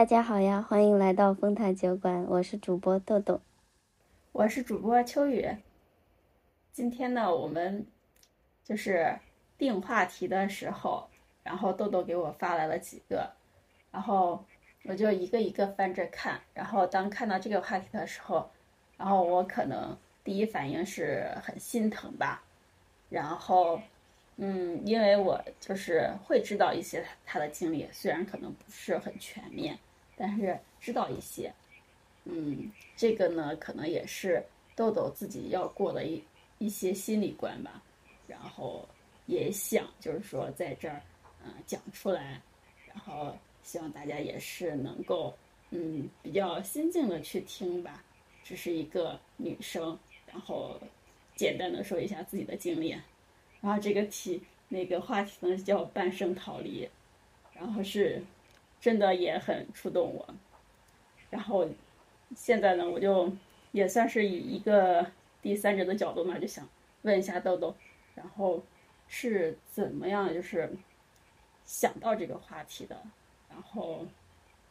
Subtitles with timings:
[0.00, 3.38] 大家好呀，欢迎来到丰台酒馆，我是主播豆豆，
[4.32, 5.46] 我是主播秋雨。
[6.72, 7.86] 今天呢，我们
[8.64, 9.14] 就是
[9.58, 11.06] 定话题的时候，
[11.42, 13.30] 然后豆豆给我发来了几个，
[13.90, 14.42] 然后
[14.84, 18.48] 我就一个一个翻着看，然后当看到这个话题的时候，
[18.96, 19.94] 然后我可能
[20.24, 22.42] 第一反应是很心疼吧，
[23.10, 23.78] 然后。
[24.42, 29.78] 嗯，因为我就是会知道一些他的经历，虽然可能不是很全面，
[30.20, 31.50] 但是知道一些。
[32.24, 34.44] 嗯，这个呢，可能也是
[34.76, 36.22] 豆豆自己要过的一
[36.58, 37.82] 一些心理关吧。
[38.26, 38.86] 然后
[39.24, 41.00] 也想就是说在这儿，
[41.42, 42.38] 嗯，讲出来，
[42.86, 45.34] 然后希望大家也是能够，
[45.70, 48.04] 嗯，比较心静的去听吧。
[48.44, 50.78] 只是一个女生，然后
[51.34, 52.90] 简单的说一下自己的经历。
[53.60, 56.88] 然后这个题那个话题呢叫半生逃离，
[57.54, 58.22] 然后是，
[58.80, 60.26] 真的也很触动我。
[61.28, 61.68] 然后，
[62.34, 63.30] 现在呢，我就
[63.72, 65.06] 也算是以一个
[65.42, 66.68] 第三者的角度嘛，就想
[67.02, 67.74] 问一下豆豆，
[68.14, 68.62] 然后
[69.06, 70.70] 是怎么样就是
[71.64, 72.96] 想到这个话题的？
[73.48, 74.06] 然后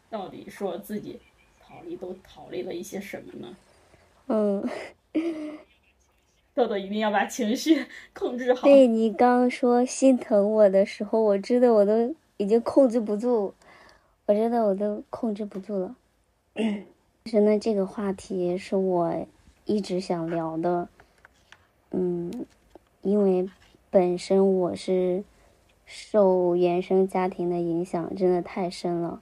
[0.09, 1.19] 到底说自己
[1.61, 3.55] 逃离都逃离了一些什么呢？
[4.27, 4.67] 嗯。
[6.53, 8.67] 豆豆一定要把情绪 控制好。
[8.67, 13.53] 对你刚说心疼我的时候，我真的我都已经控制不住，
[14.29, 15.95] 我真的我都控制不住了。
[17.25, 19.25] 其实呢，这个话题是我
[19.65, 20.87] 一直想聊的。
[21.89, 22.45] 嗯，
[23.01, 23.49] 因为
[23.89, 25.23] 本身我是
[25.83, 29.19] 受原生家庭的影响，真的太深了。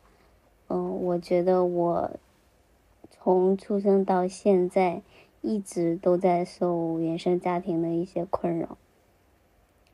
[0.67, 2.11] 嗯，我觉得我
[3.09, 5.01] 从出生到现在。
[5.41, 8.75] 一直都在受原生家庭的一些困扰，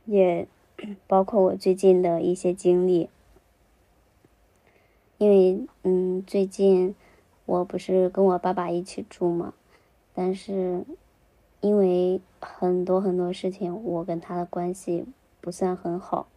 [0.06, 0.48] 也
[1.06, 3.10] 包括我最近的一些经历。
[5.24, 6.94] 因为，嗯，最近
[7.46, 9.54] 我不是跟我爸爸一起住嘛，
[10.14, 10.84] 但是
[11.62, 15.06] 因为很多很多事情，我跟他的关系
[15.40, 16.28] 不算很好。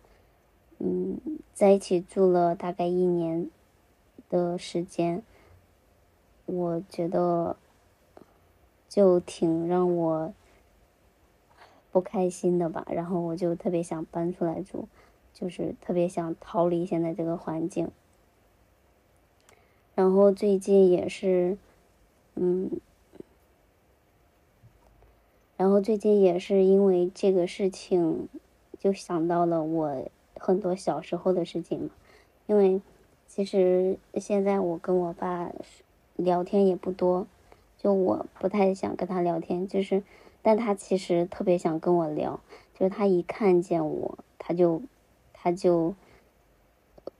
[0.78, 1.19] 嗯，
[1.52, 3.50] 在一起住了大概一年
[4.28, 5.22] 的时间，
[6.47, 7.56] 我觉得。
[8.88, 10.32] 就挺让我
[11.92, 14.88] 不开心的吧，然后我就特别想搬出来住，
[15.34, 17.91] 就是特别想逃离现在这个环境。
[19.97, 21.59] 然后最近也是，
[22.37, 22.71] 嗯，
[25.57, 28.29] 然后最近也是因为这个事情，
[28.79, 30.09] 就想到了我
[30.39, 31.91] 很多小时候的事情嘛。
[32.47, 32.81] 因为
[33.27, 35.51] 其实现在我跟我爸
[36.15, 37.27] 聊天也不多。
[37.78, 40.03] 就我不太想跟他聊天，就是，
[40.43, 42.41] 但他其实特别想跟我聊。
[42.75, 44.83] 就是他一看见我，他就，
[45.33, 45.95] 他就，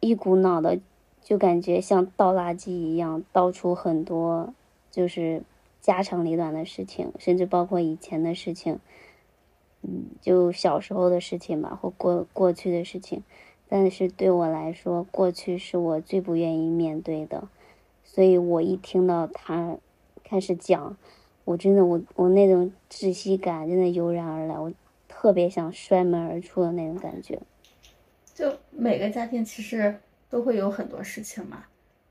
[0.01, 0.81] 一股脑的，
[1.27, 4.55] 就感觉像倒垃圾一样，倒出很多，
[4.93, 5.43] 就是
[5.81, 8.79] 家长里短的事情，甚至包括以前的事情，
[9.83, 13.25] 嗯，就小时候的事情吧，或过过去的事情。
[13.69, 17.49] 但是对我来说，过去是我最不愿意面对的，
[18.05, 19.79] 所以我一听到他。
[20.29, 20.97] 开始讲，
[21.45, 24.73] 我真的我我那种窒息感真的油然而来，我
[25.07, 27.39] 特别想摔门而出的那种感觉。
[28.35, 31.65] 就每个家庭其实都会有很多事情嘛，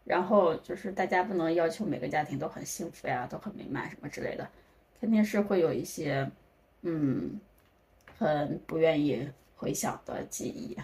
[0.03, 4.47] 然后就是大家不能要求每个家庭都很幸福呀，都很美满什么之类的，
[4.99, 6.29] 肯定是会有一些
[6.81, 7.39] 嗯
[8.17, 10.77] 很不愿意回想的记忆。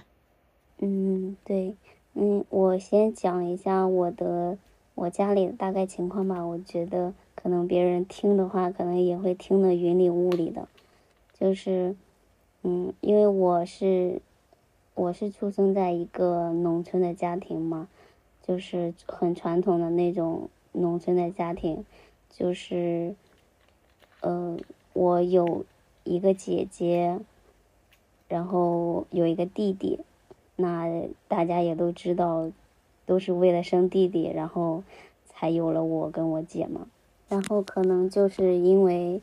[0.80, 1.76] 嗯，对，
[2.14, 4.58] 嗯，我先讲一下我的。
[4.94, 10.68] 我家里的大概情况吧，我觉得可能别人听的话，可能也会听得云里雾里的。
[11.34, 11.96] 就是，
[12.62, 14.22] 嗯，因为我是，
[14.96, 17.88] 我是出生在一个农村的家庭嘛，
[18.42, 21.86] 就是很传统的那种农村的家庭，
[22.30, 23.16] 就是，
[24.22, 24.58] 呃，
[24.94, 25.66] 我有
[26.04, 27.20] 一个姐姐，
[28.28, 30.00] 然后有一个弟弟，
[30.56, 30.88] 那
[31.28, 32.52] 大家也都知道。
[33.04, 34.84] 都是为了生弟弟，然后
[35.28, 36.88] 才有了我跟我姐嘛。
[37.28, 39.20] 然后可能就是因为，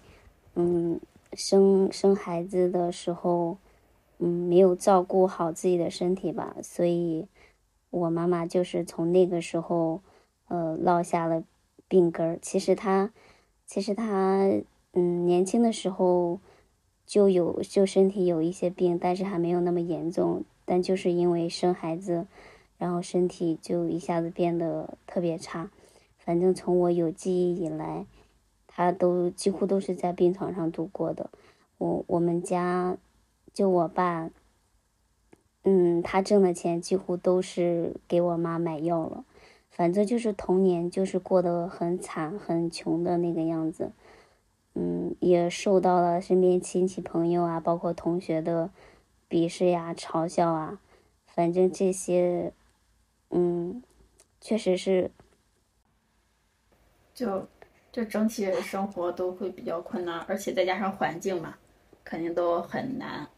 [0.56, 1.00] 嗯，
[1.32, 3.56] 生生孩子的时候，
[4.18, 7.26] 嗯，没有照顾好自己的身体吧，所以
[7.90, 10.00] 我妈妈就是从那个时候，
[10.48, 11.42] 呃，落下了
[11.88, 12.38] 病根儿。
[12.42, 13.12] 其实她，
[13.66, 14.48] 其实她，
[14.92, 16.40] 嗯，年轻的时候
[17.06, 20.44] 就有就身体有一些病，但是还没有那么严重。
[20.64, 22.26] 但就是因为生孩子。
[22.76, 25.68] 然后身体就一下子变得特别差，
[26.16, 28.06] 反正从我有记忆以来，
[28.68, 31.28] 她都几乎都是在病床上度过的。
[31.78, 32.96] 我我们家
[33.58, 34.30] 就我爸，
[35.64, 39.24] 嗯，他挣的钱几乎都是给我妈买药了。
[39.68, 43.90] 反正就是童年就是过得很惨很穷的那个样子，
[44.74, 48.70] 嗯，也受到了身边亲戚朋友啊，包括同学的
[49.28, 50.80] 鄙视呀、嘲笑啊，
[51.26, 52.52] 反正这些，
[53.30, 53.82] 嗯，
[54.40, 55.10] 确实是，
[57.12, 57.48] 就
[57.90, 61.56] 就整体生活都会比较困难，而且再加上环境嘛，
[62.04, 63.28] 肯定都很难。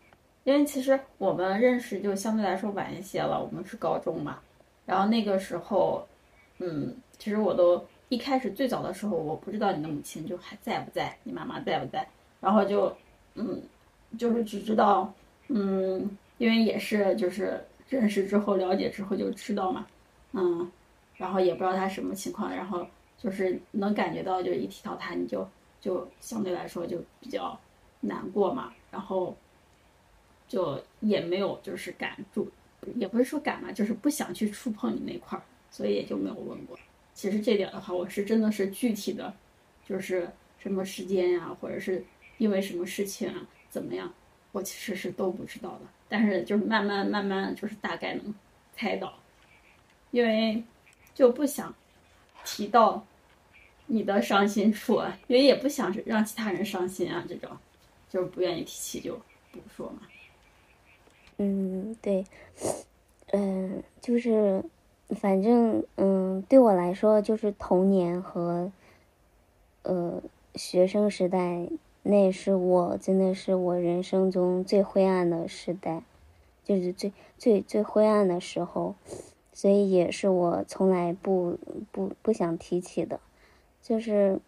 [0.44, 4.38] 因为其实我们认识就相对来说晚一些了，我们是高中嘛，
[4.86, 6.06] 然后那个时候，
[6.58, 12.08] 嗯，其实我都一开始最早的时候，我不知道你的母亲就还在不在，你妈妈在不在，
[12.40, 12.90] 然后就，
[13.34, 13.60] 嗯，
[14.18, 15.12] 就是只知道，
[15.48, 19.86] 嗯，因为也是就是认识之后了解之后就知道嘛，
[20.32, 20.70] 嗯，
[21.16, 22.86] 然后也不知道她什么情况，然后
[23.18, 25.46] 就是能感觉到，就一提到她，你就
[25.82, 27.60] 就相对来说就比较
[28.00, 29.36] 难过嘛，然后。
[30.50, 32.50] 就也没有，就是敢住，
[32.96, 36.76] 也不是说敢嘛，就是不想去触碰你那块儿，所以也就没有问过。
[37.14, 39.32] 其实这点的话，我是真的是具体的，
[39.86, 42.04] 就是什么时间呀，或者是
[42.38, 44.12] 因为什么事情啊，怎么样，
[44.50, 45.82] 我其实是都不知道的。
[46.08, 48.34] 但是就是慢慢慢慢，就是大概能
[48.74, 49.16] 猜到，
[50.10, 50.60] 因为
[51.14, 51.72] 就不想
[52.44, 53.06] 提到
[53.86, 57.56] 你的伤心处，因为也不想让其他人伤心啊，这种
[58.08, 59.14] 就是不愿意提起就
[59.52, 60.08] 不说嘛。
[61.42, 62.26] 嗯，对，
[63.32, 64.62] 嗯，就是，
[65.08, 68.70] 反正，嗯，对我来说，就是童年和，
[69.82, 70.22] 呃，
[70.54, 71.66] 学生时代，
[72.02, 76.02] 那是我真的是我人生中最灰暗的时代，
[76.62, 78.94] 就是最最最灰暗的时候，
[79.54, 81.56] 所以也是我从来不
[81.90, 83.18] 不不想提起的，
[83.82, 84.38] 就是，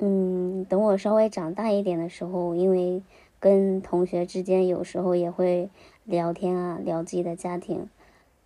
[0.00, 3.00] 嗯，等我稍微长大一点的时候，因为。
[3.44, 5.68] 跟同学之间有时候也会
[6.04, 7.90] 聊天啊，聊自己的家庭，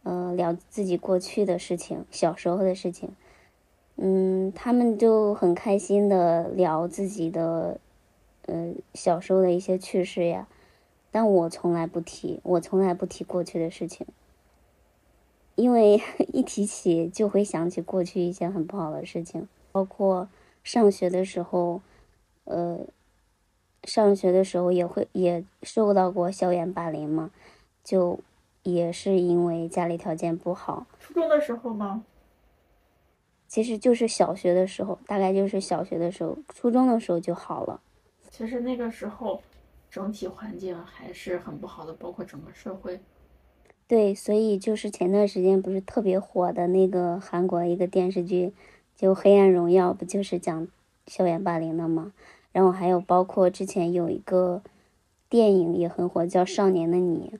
[0.02, 3.12] 呃，聊自己过去的事情，小时候的事情，
[3.94, 7.78] 嗯，他们就很开心的聊自己的，
[8.46, 10.48] 呃，小时候的一些趣事呀，
[11.12, 14.04] 但我从来不提，我从来不提过去的事情，
[15.54, 16.02] 因为
[16.34, 20.28] 一提起就会想起过去一些很不好的事情，包括
[20.64, 21.82] 上学的时候，
[22.46, 22.80] 呃。
[23.84, 27.30] 上学的时候也会也受到过校园霸凌嘛，
[27.84, 28.20] 就
[28.62, 30.86] 也是因为家里条件不好。
[30.98, 32.04] 初中的时候吗？
[33.46, 37.80] 其实就是小学的时候，大概就是小学的时候，初中的时候就好了。
[38.30, 39.42] 其实那个时候
[39.90, 43.00] 整体环境还是很不好的，包括整个社会。
[43.86, 48.52] 对，所以就是前段时间不是特别火的那个韩国一个电视剧，
[48.94, 50.68] 就《黑暗荣耀》，不就是讲
[51.06, 52.12] 校园霸凌的吗？
[52.50, 54.62] 然后还有包括之前有一个
[55.28, 57.32] 电影也很火，叫《少年的你》，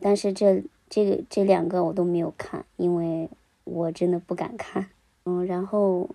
[0.00, 3.28] 但是这这个这两个我都没有看，因为
[3.64, 4.88] 我真的不敢看。
[5.24, 6.08] 嗯，然后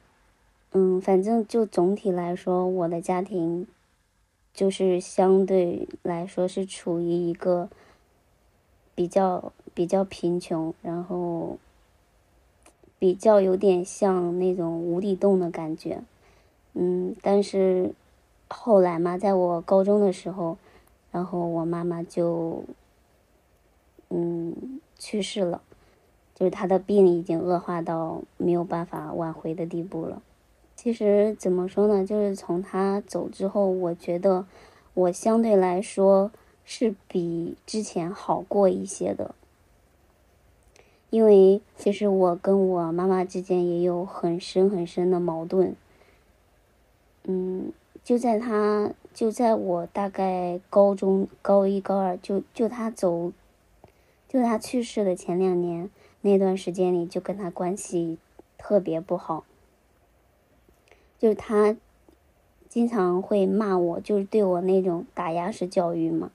[0.72, 3.68] 嗯，反正就总体来说，我的家庭
[4.54, 7.70] 就是相对来说是处于一个
[8.96, 11.58] 比较比较贫穷，然后
[12.98, 16.02] 比较有点像那种无底洞的感觉。
[16.74, 17.94] 嗯，但是。
[18.54, 20.58] 后来嘛，在我高中的时候，
[21.10, 22.64] 然后我妈妈就，
[24.10, 25.62] 嗯，去世了，
[26.36, 30.22] 就是她的病已经恶化到没有办法挽回的地步了。
[30.76, 34.46] 其实怎么说呢，就是从她走之后，我觉得
[34.94, 36.30] 我相对来说
[36.66, 39.34] 是比之前好过一些的，
[41.10, 45.74] 因为其实我跟我妈妈之间也有很深很深的矛盾，
[47.24, 47.72] 嗯。
[48.04, 53.32] 就在他，就在我大概高中高一、高二，就就他走，
[54.28, 55.88] 就他去世的前两年
[56.22, 58.18] 那段时间里，就跟他关系
[58.58, 59.46] 特别不好。
[61.20, 61.78] 就是他
[62.68, 66.32] 经常会骂我，就是对我那种打压式教育嘛，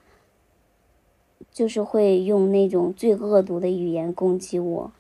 [1.51, 4.93] 就是会用那种最恶毒的语言攻击我。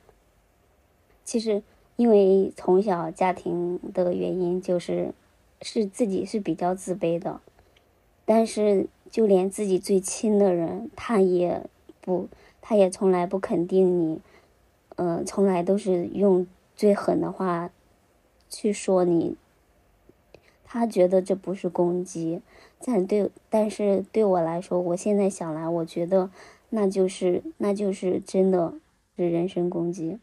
[1.24, 1.62] 其实
[1.94, 5.14] 因为从小家庭的原因，就是。
[5.62, 7.40] 是自己是比较自卑的，
[8.24, 11.64] 但是就连自己最亲的人，他也
[12.00, 12.28] 不，
[12.60, 14.20] 他也从来不肯定你，
[14.96, 16.46] 嗯，从来都是用
[16.76, 17.70] 最狠的话
[18.50, 19.36] 去说你。
[20.64, 22.42] 他觉得这不是攻击，
[22.84, 26.30] 但对，但是对我来说，我现在想来，我觉得
[26.70, 28.74] 那就是那就是真的
[29.16, 30.18] 是人身攻击。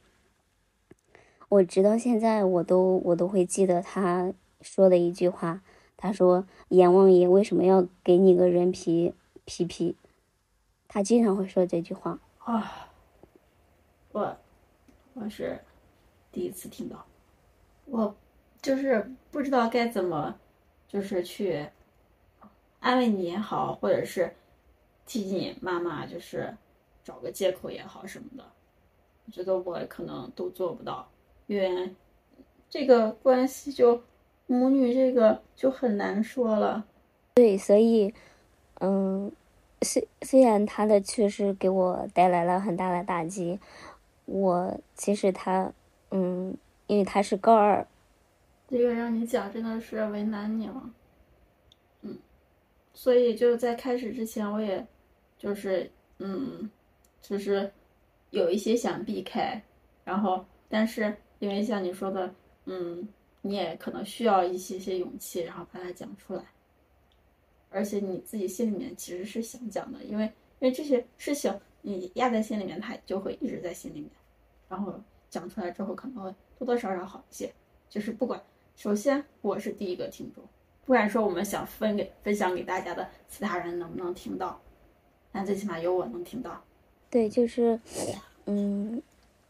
[1.50, 4.34] 我直到现在，我都我都会记得他。
[4.63, 5.62] 说的一句话，
[5.98, 9.13] 他说：“阎王爷为什么要给你个人皮
[9.46, 9.96] 皮皮？”
[10.88, 12.20] 他经常会说这句话。
[12.39, 12.89] 啊，
[14.12, 14.38] 我
[15.13, 15.60] 我是
[16.32, 17.05] 第一次听到，
[17.86, 18.15] 我
[18.62, 20.39] 就是不知道该怎么，
[20.88, 21.67] 就是去
[22.79, 24.34] 安慰你也好，或者是
[25.05, 26.55] 替你妈妈就是
[27.03, 28.43] 找个借口也好什么的，
[29.25, 31.10] 我觉得我可能都做不到，
[31.48, 31.96] 因为
[32.70, 34.01] 这个关系就
[34.54, 36.86] 母女这个就很难说了。
[37.34, 38.14] 对，所以，
[38.80, 39.32] 嗯，
[39.82, 43.60] 虽虽然他的去世给我带来了很大的打击，
[44.26, 45.74] 我其实他，
[46.12, 46.56] 嗯，
[46.86, 47.86] 因为他是高二，
[48.68, 50.90] 这个让你讲真的是为难你了，
[52.04, 52.16] 嗯，
[52.94, 54.86] 所以就在开始之前，我也，
[55.38, 56.70] 就是嗯，
[57.20, 57.72] 就是
[58.30, 59.60] 有一些想避开，
[60.04, 62.32] 然后但是因为像你说的，
[62.66, 63.08] 嗯，
[63.46, 66.44] 你也可能需要一些些勇气，然后把它讲出来。
[67.70, 70.24] 而且你自己心里面其实是想讲的，因为
[70.60, 74.10] 因为这些事情你压在心里面，它就会一直在心里面，
[74.70, 74.94] 然后
[75.30, 77.54] 讲出来之后可能会多多少少好一些。
[77.90, 78.42] 就是不管，
[78.76, 80.44] 首先我是第一个听众，
[80.86, 84.60] 不管说我们想分给分享给大家的其他人能不能听到，
[85.32, 86.64] 但最起码有我能听到。
[87.10, 87.80] 对，就是，
[88.46, 89.02] 嗯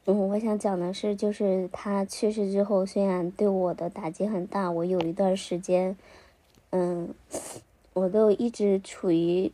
[0.05, 5.95] 嗯，我想讲的是，就是他去世之后，虽然对我的打击很大，我有一段时间，
[6.71, 7.13] 嗯。
[7.95, 9.51] 我都一直处于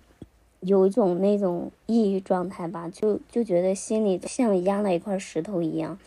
[0.62, 6.00] 有一种那种抑郁状态吧，就就觉得心里像压了一块石头一样，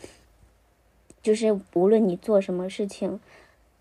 [1.21, 3.19] 就是无论你做什么事情，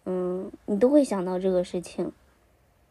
[0.04, 2.12] 嗯，你都会想到这个事情，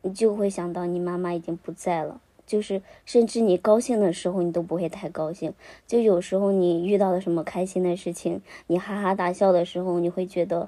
[0.01, 2.19] 你就会想到你妈妈已经不在了，
[2.51, 5.53] 就是甚至你高兴的时候你都不会太高兴，
[5.87, 10.67] 就有时候你遇到了什么开心的事情，你哈哈大笑的时候，你会觉得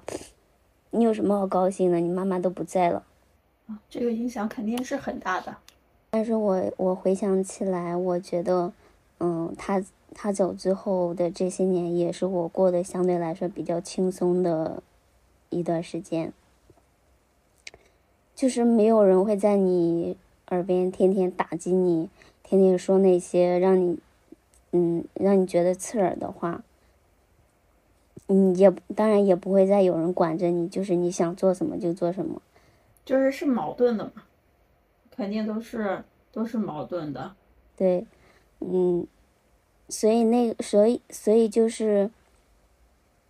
[0.91, 1.99] 你有什么好高兴的？
[1.99, 3.03] 你妈妈都不在了。
[3.89, 5.57] 这个影响肯定是很大的，
[6.09, 8.71] 但是我我回想起来，我觉得，
[9.19, 14.81] 嗯，他他走之后的这些年，也是我过得相对来说比较轻松的
[15.49, 16.31] 一段时间，
[18.33, 20.15] 就是没有人会在你
[20.53, 22.09] 耳边天天打击你，
[22.43, 23.97] 天天说那些让你，
[24.71, 26.63] 嗯，让你觉得刺耳的话，
[28.27, 32.41] 嗯，也当然也不会再有人管着你，就是你想做什么就做什么。
[33.03, 34.23] 就是是矛盾的嘛，
[35.11, 37.35] 肯定都是都是矛盾的，
[37.75, 38.05] 对，
[38.59, 39.05] 嗯，
[39.89, 42.09] 所以那所以所以就是，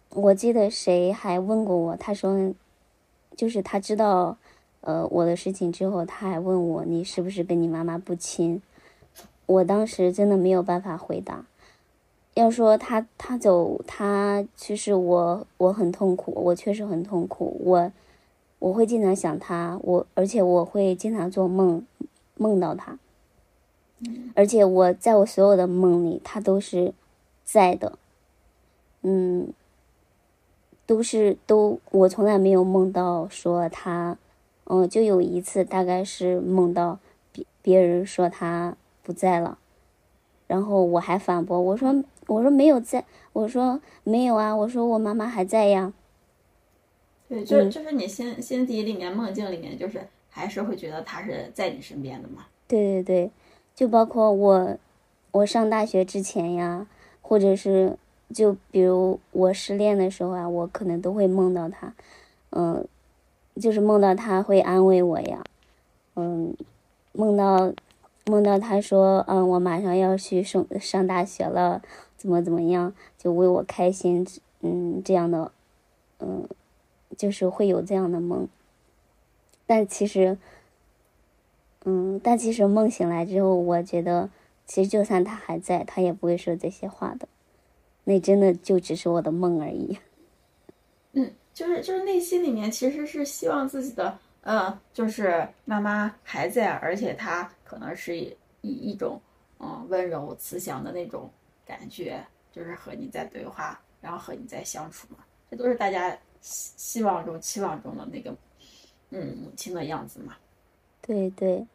[0.10, 2.54] 我记得谁还问过我，他说，
[3.36, 4.38] 就是他知道，
[4.84, 8.62] 呃，我的事情之后，他还问我你是不是跟你妈妈不亲，
[9.46, 11.46] 我当时真的没有办法回答，
[12.36, 17.92] 要说他他走他其实我我很痛苦，我确实很痛苦，我。
[18.60, 21.86] 我会经常想他，我而且我会经常做梦，
[22.38, 22.98] 梦到他，
[24.36, 26.94] 而且我在我所有的梦里，他都是
[27.44, 28.00] 在的，
[29.02, 29.52] 嗯，
[30.86, 34.18] 都是都，我从来没有梦到说他，
[34.66, 37.00] 嗯，就有一次大概是梦到
[37.32, 39.58] 别别人说他不在了，
[40.48, 45.92] 然后我还反驳我说我说没有在，我说没有啊，我说我妈妈还在呀。
[47.28, 52.46] 对，就就是你心心底里面梦境里面，就是还是会觉得他是在你身边的嘛。
[52.68, 53.32] 对对对，
[53.76, 54.78] 就包括我，
[55.32, 56.88] 我上大学之前呀，
[57.22, 57.98] 或者是
[58.34, 61.94] 就比如我失恋的时候啊，我可能都会梦到他，
[62.52, 62.86] 嗯，
[63.60, 65.44] 就是梦到他会安慰我呀，
[66.16, 66.56] 嗯，
[67.12, 67.74] 梦到
[68.26, 71.82] 梦到他说，嗯，我马上要去上上大学了，
[72.18, 74.26] 怎么怎么样，就为我开心，
[74.62, 75.52] 嗯，这样的，
[76.20, 76.48] 嗯。
[77.16, 78.48] 就是会有这样的梦，
[79.68, 80.36] 但其实，
[81.86, 84.32] 嗯，但其实梦醒来之后，我觉得，
[84.66, 87.28] 其实就算他还在，他也不会说这些话的，
[88.06, 90.00] 那真的就只是我的梦而已。
[91.14, 99.22] 嗯，就是就是内心里面其实是希望自己的，嗯，就是妈妈还在，而且她可能是以一种，
[99.60, 101.30] 嗯，温柔慈祥的那种
[101.66, 106.18] 感觉，就是和你在对话，然后和你在相处嘛，这都是大家。
[106.46, 108.36] 希希望中、期望中的那个，
[109.12, 110.36] 嗯，母亲的样子嘛。
[111.02, 111.66] 对对，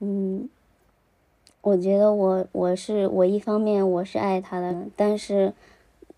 [0.00, 0.50] 嗯，
[1.60, 5.54] 我觉得我我是我一方面我是爱他的，但是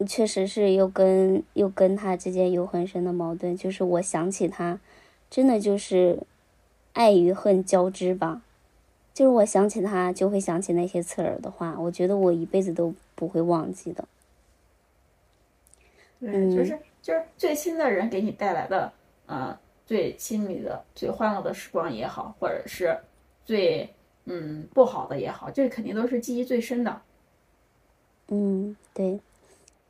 [0.04, 4.80] 确实是又跟又跟他之间有很深的矛盾，就是我想起他，
[5.30, 6.20] 真的就是
[6.92, 8.42] 爱与恨交织吧。
[9.14, 14.04] 就是我想起他，就会想起那些刺耳的话，我觉得我一辈子都不会忘记的。
[16.20, 16.78] 对，就是。
[17.02, 18.92] 就是最亲的人给你带来的，
[19.26, 22.96] 呃，最亲密的、最欢乐的时光也好，或者是
[23.44, 23.92] 最
[24.26, 27.02] 嗯不好的也好，这肯定都是记忆最深的。
[28.28, 29.18] 嗯，对。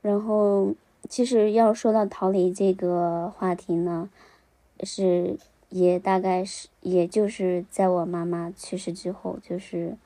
[0.02, 0.74] 然后，
[1.08, 4.10] 其实要说到逃离这个话题呢，
[4.82, 9.96] 是也大概是，也就是在我妈妈去世之后，就是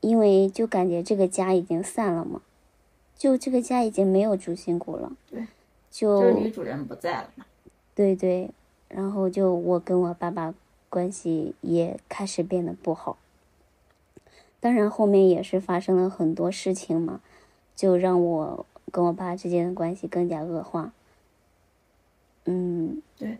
[0.00, 2.42] 因为就感觉这个家已经散了嘛，
[3.16, 5.10] 就这个家已经没有主心骨了。
[5.30, 5.46] 对，
[5.90, 7.46] 就就是女主人不在了嘛。
[7.94, 8.50] 对对，
[8.88, 10.54] 然后就我跟我爸爸
[10.88, 13.16] 关系也开始变得不好。
[14.60, 17.20] 当然后面也是发生了很多事情嘛，
[17.74, 20.92] 就让我跟我爸之间的关系更加恶化。
[22.44, 23.38] 嗯，对，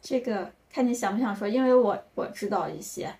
[0.00, 3.12] 这个看你想不想说，因为我我知道一些，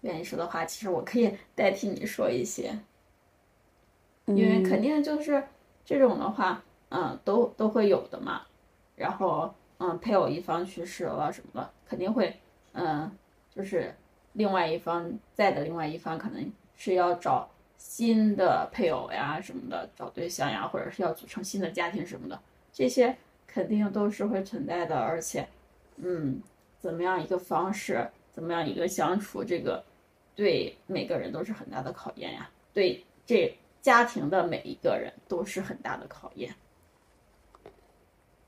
[0.00, 2.78] 愿意说的话，其实我可以代替你说一些，
[4.24, 5.42] 因为肯定就是
[5.84, 8.42] 这种的话，嗯，都都会有的嘛。
[8.96, 12.34] 然后，嗯，配偶一方去世了什么的，肯定会，
[12.72, 13.10] 嗯，
[13.54, 13.94] 就是
[14.32, 17.46] 另外一方在的另外一方可能是要找
[17.78, 22.40] 新的配偶呀什么的，找对象呀，或者是要组成新的家庭什么的，
[22.72, 23.16] 这些
[23.46, 24.98] 肯定都是会存在的。
[24.98, 25.46] 而且，
[25.96, 26.40] 嗯，
[26.78, 29.84] 怎么样一个方式，怎么样一个相处，这个
[30.34, 36.54] 对每个人都是很大的考验呀，对这家庭的每一个人都是很大的考验。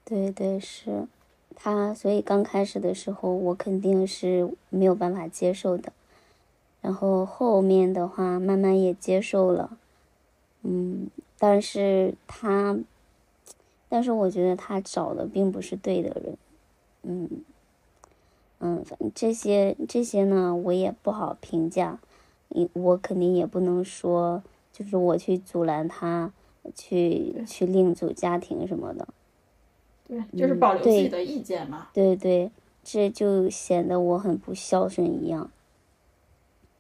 [0.04, 1.06] 对对是，
[1.54, 5.92] 他所以刚开始的时候我肯定是没有办法接受的，
[6.80, 9.76] 然后后面的话慢慢也接受了，
[10.62, 11.08] 嗯，
[11.38, 12.78] 但是他，
[13.88, 16.38] 但是我觉得他找的并不是对的人，
[17.02, 17.28] 嗯，
[18.61, 21.99] 嗯，反正这些这些呢我也不好评价，
[22.49, 24.42] 你我肯定也不能说
[24.73, 26.32] 就是我去阻拦他
[26.75, 29.08] 去去另组家庭什么的。
[30.06, 31.88] 对，就是保留自己的意见嘛。
[31.92, 32.50] 对对，
[32.82, 35.50] 这就显得我很不孝顺一样。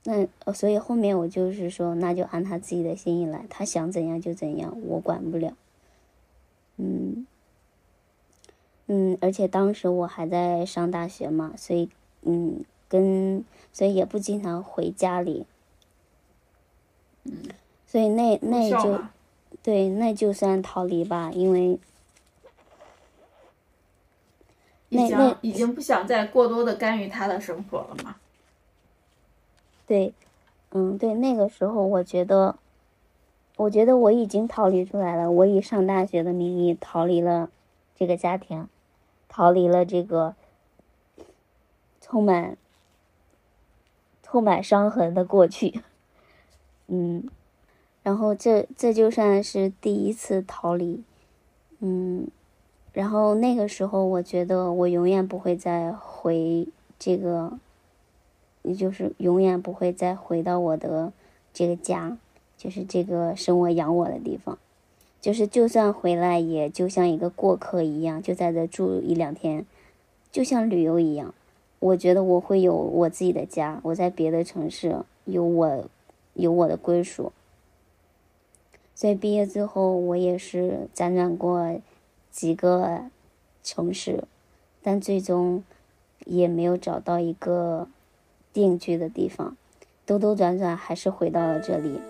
[0.04, 5.52] 那所以后面我就是说，那就按他自己的心意来，他想怎样就怎样，我管不了。
[6.76, 7.26] 嗯
[8.86, 11.90] 嗯，而且当时我还在上大学嘛，所以
[12.22, 15.46] 嗯，跟所以也不经常回家里。
[17.24, 17.32] 嗯。
[17.86, 19.00] 所以那那就
[19.62, 21.78] 对，那就算逃离吧，因为。
[24.90, 28.16] 已经已经不想再过多的干预他的生活了吗？
[29.88, 30.12] 对，
[30.70, 32.56] 嗯，对，那个时候我觉得，
[33.56, 35.30] 我觉得我已经逃离出来了。
[35.30, 37.50] 我以上大学的名义逃离了
[37.96, 38.68] 这个家庭，
[39.28, 40.36] 逃离了这个
[42.00, 42.56] 充满
[44.22, 45.80] 充满伤痕的过去。
[46.86, 47.26] 嗯，
[48.02, 51.02] 然后这这就算是第一次逃离，
[51.80, 52.28] 嗯。
[52.94, 56.66] 然后那个时候，我觉得我永远不会再回
[56.98, 57.52] 这个，
[58.68, 61.12] 也就是永远不会再回到我的
[61.52, 62.18] 这个家，
[62.56, 64.58] 就是这个生我养我的地方，
[65.20, 69.64] 就是就算回来，也就像一个过客一样，就在这住一两天，
[70.30, 71.34] 就像旅游一样。
[71.80, 75.84] 我觉得我会有我自己的家，我在别的城市有我
[76.34, 77.32] 有我的归属。
[78.94, 81.80] 所以毕业之后，我也是辗转过。
[82.30, 83.06] 几个
[83.64, 84.22] 城市，
[84.80, 85.64] 但最终
[86.24, 87.88] 也没有找到一个
[88.58, 89.56] 定居的地方，
[90.04, 92.00] 兜兜转转还是回到了这里。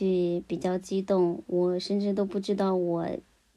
[0.00, 3.06] 绪比较激动，我甚至都不知道我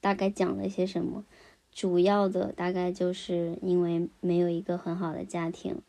[0.02, 1.24] 大概讲了些什么。
[1.72, 5.82] 主要的大概就是因为没有一个很好的家庭，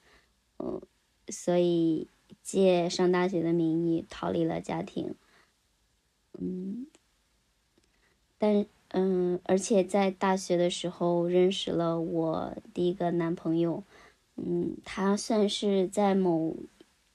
[0.59, 0.81] 嗯，
[1.29, 2.07] 所以
[2.43, 5.15] 借上大学的名义逃离了家庭，
[6.39, 6.87] 嗯，
[8.39, 13.83] 但嗯，而且在大学的时候认识了我第一个男朋友，
[14.37, 16.57] 嗯，他算是在某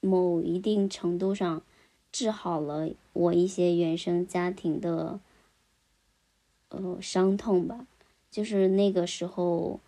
[0.00, 1.62] 某一定程度上。
[2.12, 5.20] 治好了我一些原生家庭的，
[6.68, 7.86] 呃，伤痛吧。
[8.30, 9.80] 就是那个时候，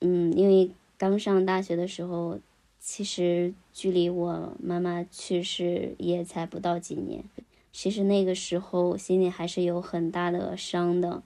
[0.00, 2.38] 嗯，因为刚上大学的时候，
[2.78, 7.24] 其实距离我妈妈去世也才不到几年，
[7.72, 11.22] 其实那个时候心里还是有很大的伤的。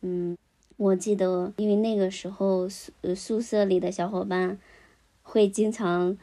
[0.00, 0.36] 嗯，
[0.76, 4.58] 我记得，因为那个时候宿宿舍里的小伙伴
[5.22, 6.16] 会经常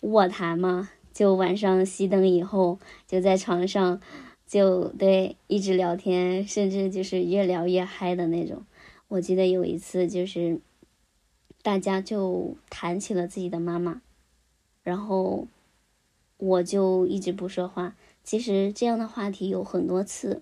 [0.00, 2.78] 卧谈嘛，就晚上熄灯以后
[3.08, 4.00] 就在床上
[4.46, 8.62] 就对一直聊天，甚至就是越聊越嗨的那种。
[9.08, 10.60] 我记得有一次就是。
[11.60, 14.00] 大家就谈起了自己的妈妈，
[14.84, 15.48] 然后
[16.38, 17.96] 我就一直不说话。
[18.22, 20.40] 其实这样的话题有很多次，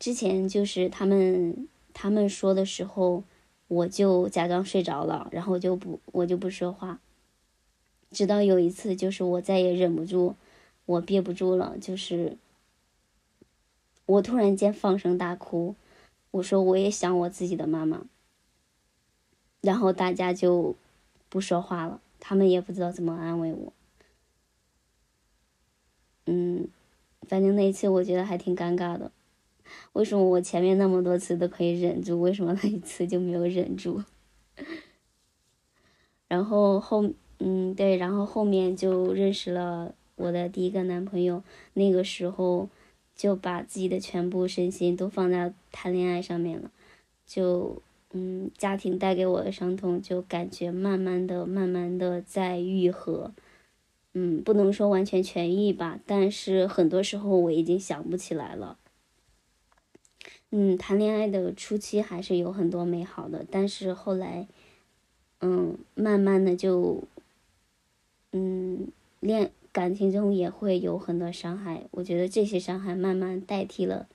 [0.00, 3.22] 之前就是他们他们说的时候，
[3.68, 6.98] 我就假装睡着了，然后就不我就不说话。
[8.14, 10.36] 直到有一次，就是我再也忍不住，
[10.86, 12.36] 我憋不住了，就是
[14.06, 15.74] 我突然间放声大哭，
[16.30, 18.06] 我说我也想我自己的妈妈。
[19.60, 20.76] 然后大家就
[21.28, 23.72] 不说话了，他们也不知道怎么安慰我。
[26.26, 26.68] 嗯，
[27.22, 29.10] 反正那一次我觉得还挺尴尬的。
[29.94, 34.04] 为什么我前面那么多次都可以忍住，为什么那一次就没有忍住？
[36.28, 37.10] 然后后
[37.44, 41.42] 嗯对，然后后面就认识了我的第一个男朋友，
[41.74, 42.68] 那个时候
[43.14, 46.70] 就把自己的全部身心都放在谈恋爱上面了，
[47.26, 47.82] 就。
[48.16, 53.32] 嗯，家庭带给我的伤痛，就感觉慢慢的、慢慢的在愈合。
[54.12, 58.78] 嗯，不能说完全痊愈吧，但是很多时候我已经想不起来了。
[60.52, 64.46] 嗯，谈恋爱的初期还是有很多美好的，但是后来，
[65.40, 67.02] 嗯，慢慢的就，
[68.36, 68.88] 嗯，
[69.20, 71.86] 恋感情中也会有很多伤害。
[71.92, 74.08] 我觉得这些伤害慢慢代替了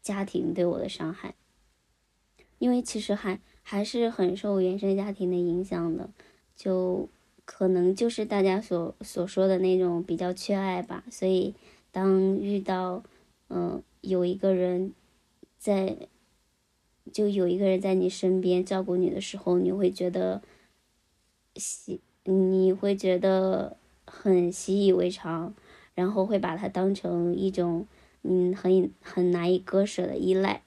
[0.00, 1.34] 家庭对我的伤害。
[2.58, 6.08] 因为其实还还是很受原生家庭的影响的，
[6.56, 7.10] 就
[7.44, 11.04] 可能就是大家所所说的那种比较缺爱吧。
[11.10, 11.54] 所以
[11.92, 13.04] 当遇到，
[13.50, 14.94] 嗯，有一个人
[15.58, 16.08] 在，
[17.12, 20.42] 就有一个人在你身边照顾你的时候，你会觉得
[21.54, 22.00] 习，
[22.30, 25.54] 你会觉得很习以为常，
[25.94, 27.86] 然后会把它当成一种
[28.22, 30.62] 嗯很很难以割舍的依赖。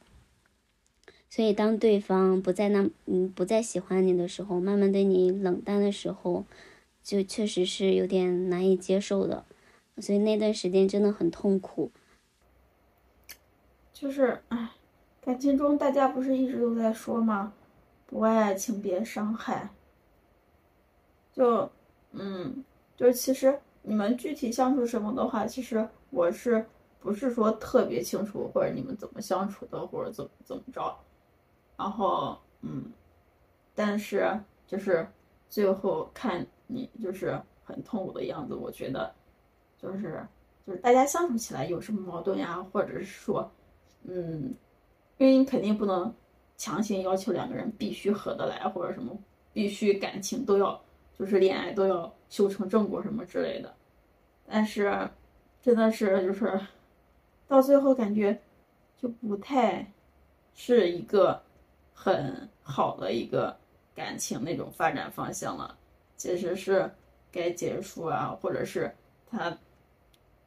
[1.29, 6.45] 所以，当对方不再那嗯不再喜欢你的时候，慢慢对你冷淡的时候，
[7.03, 9.45] 就确实是有点难以接受的。
[9.99, 11.91] 所以那段时间真的很痛苦。
[13.93, 14.71] 就是唉，
[15.23, 17.53] 感情中大家不是一直都在说吗？
[18.07, 19.69] 不爱请别伤害。
[21.41, 21.67] 就
[22.11, 22.63] 嗯，
[22.95, 26.63] 就是其实你们具体相处什么的话，其实我是
[26.99, 30.95] 不是说特别清楚，或者你们怎么相处的，或者怎么怎么着。
[31.75, 32.91] 然后，嗯，
[33.73, 35.07] 但是就是
[35.49, 39.11] 最后看你就是很痛苦的样子，我觉得
[39.79, 40.23] 就是
[40.67, 43.51] 就是大家相处起来有什么矛盾呀，或者是说，
[44.03, 44.53] 嗯，
[45.17, 46.13] 因为你肯定不能
[46.55, 49.17] 强行要求两个人必须合得来，或者什么
[49.51, 50.79] 必须感情都要
[51.17, 53.73] 就是恋爱都要修成正果什么之类的。
[54.47, 55.09] 但是
[55.61, 56.59] 真的是就是
[57.47, 58.41] 到最后感觉
[58.97, 59.91] 就不太
[60.53, 61.41] 是一个。
[61.93, 63.55] 很好的一个
[63.93, 65.77] 感情那种发展方向了，
[66.17, 66.89] 其实是
[67.31, 68.91] 该结束啊，或者是
[69.29, 69.55] 他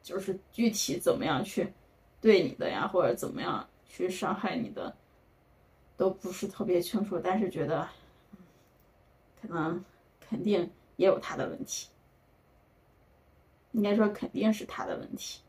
[0.03, 1.71] 就是具体怎么样去
[2.19, 4.93] 对你的呀，或者怎么样去伤害你的，
[5.95, 7.17] 都不是特别清楚。
[7.23, 7.87] 但是觉得
[9.41, 9.81] 可能
[10.29, 11.89] 肯定也有他的问题，
[13.73, 15.41] 应该说肯定是他的问题。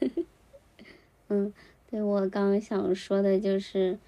[1.28, 1.52] 嗯，
[1.90, 3.98] 对我刚想说的就是，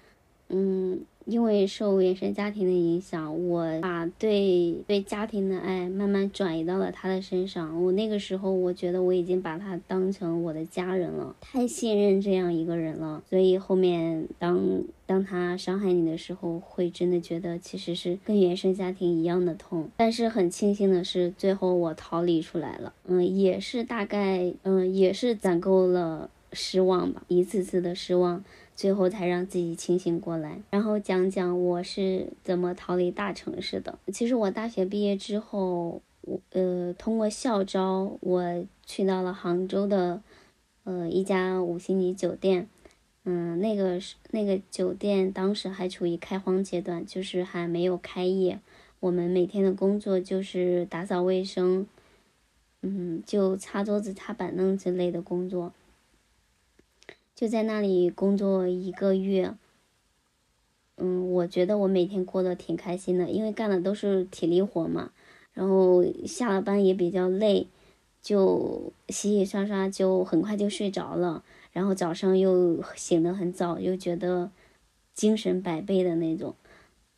[0.49, 1.05] 嗯。
[1.29, 7.83] 因为受原生家庭的影响，我把对对家庭的爱慢慢转移到了他的身上。
[7.83, 13.21] 我那个时候，我觉得我已经把他当成我的家人了，太信任这样一个人了。
[13.29, 19.89] 所以后面当当他伤害你的时候，会真的觉得其实是跟原生家庭一样的痛。
[19.97, 22.93] 但是很庆幸的是，最后我逃离出来了。
[23.05, 28.43] 嗯，也是大概嗯，也是攒够了失望吧，一次次的失望。
[28.79, 33.99] 最后才让自己清醒过来，然后讲讲我是怎么逃离大城市的。
[34.13, 40.21] 其实我大学毕业之后，我呃通过校招，我去到了杭州的
[40.85, 42.69] 呃一家五星级酒店。
[43.25, 48.61] 嗯，那个是那个酒店当时还处于开荒阶段，就是还没有开业。
[49.01, 51.85] 我们每天的工作就是打扫卫生，
[52.81, 55.73] 嗯，就擦桌子、擦板凳之类的工作。
[57.39, 59.55] 就在那里工作一个月，
[60.97, 65.13] 嗯，我觉得我每天过得挺开心的，因为干的都是体力活嘛。
[65.53, 67.67] 然后下了班也比较累，
[68.21, 74.51] 就洗洗刷刷就很快就睡着了，然后早上又醒得很早，又觉得
[75.13, 76.53] 精神百倍的那种，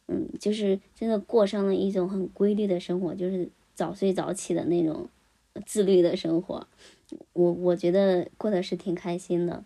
[0.06, 5.10] 嗯，就是真的过上了一种很规律的生活，就是早睡早起的那种
[5.66, 6.68] 自律的生活，
[7.34, 9.64] 我我觉得过得是挺开心的，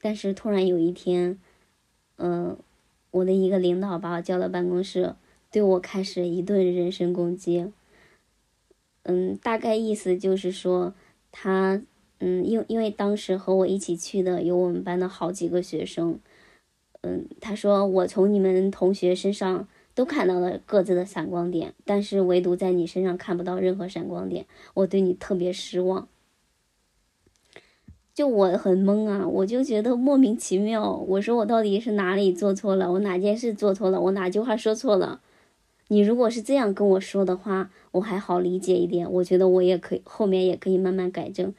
[0.00, 1.38] 但是突然有一天，
[2.16, 2.56] 嗯，
[3.10, 5.14] 我的一个领导把我叫到办公室。
[5.50, 7.72] 对我开始一顿人身攻击，
[9.04, 10.92] 嗯，大概意思就是说，
[11.32, 11.80] 他，
[12.18, 16.20] 嗯，因因为当时和我一起去的有我们班的好几个学生，
[17.00, 26.06] 嗯，他说我从你们同学身上都看到了各自的闪光点，但是唯独在你身上看不到任何闪光点，我对你特别失望。
[28.18, 32.90] 就我很懵啊，我就觉得莫名其妙，我说我到底是哪里做错了？
[32.90, 34.00] 我哪件事做错了？
[34.00, 35.20] 我哪句话说错了？
[35.86, 41.54] 你如果是这样跟我说的话，我还好理解一点，我觉得我也可以后面也可以慢慢改正。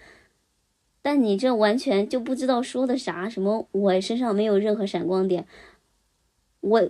[1.02, 5.46] 但你这完全就不知道说的啥，什么我身上没有任何闪光点，
[6.60, 6.90] 我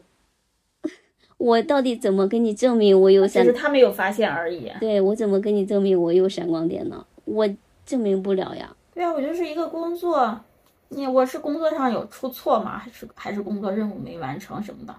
[1.38, 3.46] 我到底怎么跟你证明我有闪？
[3.46, 4.72] 只是他没有发现而已。
[4.80, 7.06] 对我怎么跟你证明我有闪光点呢？
[7.26, 7.48] 我
[7.86, 8.76] 证明不了呀。
[9.00, 10.38] 对啊，我就是一个工作，
[10.90, 12.78] 你我是工作上有出错吗？
[12.78, 14.94] 还是还是工作任务没完成什么的？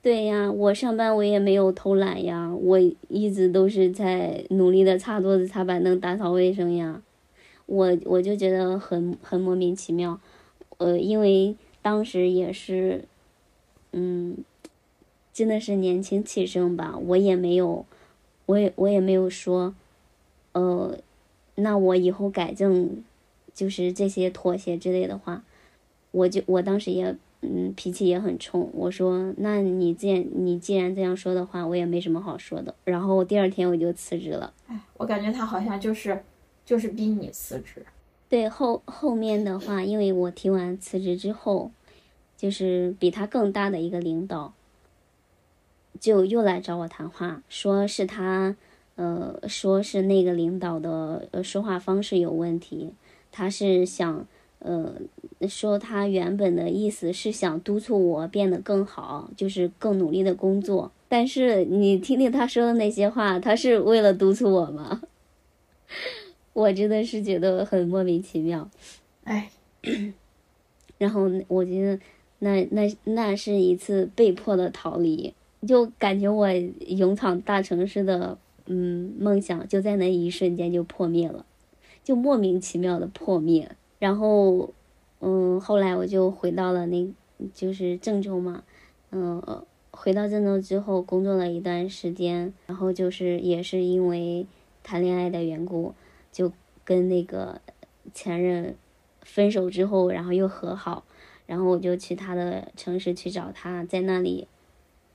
[0.00, 7.02] 对呀，我上班我也没有偷懒呀，我一直都是在努力的擦桌子、擦板凳、打扫卫生呀。
[7.66, 10.18] 我我就觉得很很莫名其妙，
[10.78, 13.04] 呃，因为当时也是，
[13.92, 14.38] 嗯，
[15.34, 17.84] 真的是年轻气盛吧，我也没有，
[18.46, 19.74] 我也我也没有说，
[20.52, 20.96] 呃，
[21.56, 23.04] 那我以后改正，
[23.54, 25.42] 就是这些妥协之类的话，
[26.10, 27.16] 我就我当时也。
[27.44, 28.70] 嗯，脾气也很冲。
[28.72, 32.72] 我说，那你既然你既然这样说的话，我也没什么好说的。
[32.84, 34.54] 然后第二天我就辞职了。
[34.68, 36.22] 哎，我感觉他好像就是，
[36.64, 37.84] 就是逼你辞职。
[38.28, 41.72] 对后后面的话，因为我提完辞职之后，
[42.36, 44.54] 就是比他更大的一个领导，
[45.98, 48.54] 就又来找我谈话，说是他，
[48.94, 52.94] 呃，说是那个领导的呃说话方式有问题，
[53.32, 54.24] 他是想。
[54.64, 54.94] 呃，
[55.48, 60.92] 说他原本的意思是想督促我变得更好，就是更努力的工作。
[61.08, 65.02] 但是你听听他说的那些话，他是为了督促我吗？
[66.54, 68.70] 我真的是觉得很莫名其妙。
[69.24, 69.50] 哎，
[70.96, 71.98] 然后我觉得
[72.38, 75.34] 那那那是一次被迫的逃离，
[75.66, 76.48] 就感觉我
[76.86, 81.44] 勇闯大城市的嗯梦想就在那一瞬间就破灭了，
[82.02, 83.76] 就莫名其妙的破灭。
[83.98, 84.70] 然后，
[85.20, 87.12] 嗯，后来我就回到了那，
[87.54, 88.64] 就是郑州嘛，
[89.10, 94.46] 嗯，回到郑州之后工作了一段时间，然后就是也是因为
[94.82, 95.94] 谈恋爱的缘故，
[96.32, 96.50] 就
[96.84, 97.60] 跟那个
[98.12, 98.74] 前任
[99.20, 101.04] 分手之后，然后又和好，
[101.46, 104.48] 然后我就去他的城市去找他，在那里，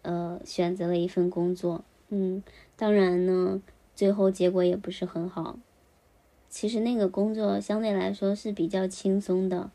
[0.03, 2.41] 呃，选择了一份工作，嗯，
[2.77, 3.61] 当然呢，
[3.93, 5.59] 最后结果也不是很好。
[6.59, 9.69] 其实那个工作相对来说是比较轻松的，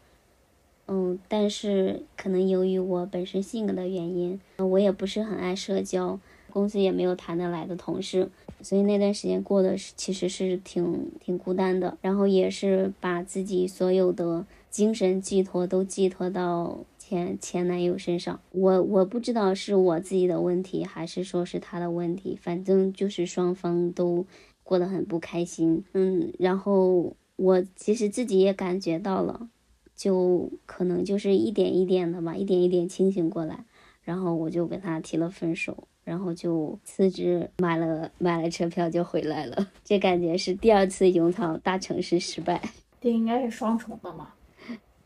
[0.88, 6.18] 嗯，但是可能由于我本身性格的原因，我也不是很爱社交，
[6.50, 8.28] 公司也没有谈得来的同事，
[8.62, 11.96] 所以那段时间过的其实是挺挺孤单的。
[12.00, 18.40] 然后也是把自己所有的精神寄托都寄托到前前男友身上。
[18.50, 24.26] 我我不知道是我自己的问题还是说是他的问题，反正就是双方都。
[24.72, 29.50] 过得很不开心，嗯，然后我其实自己也感觉到了，
[29.94, 33.66] 就可能就是一点一点的吧，一点一点清醒过来，
[34.02, 39.68] 然后我就跟他提了分手，然后就辞职，买了买了车票就回来了。
[39.84, 42.58] 这感觉是第二次勇闯大城市失败，
[42.98, 44.32] 这应该是双重的嘛，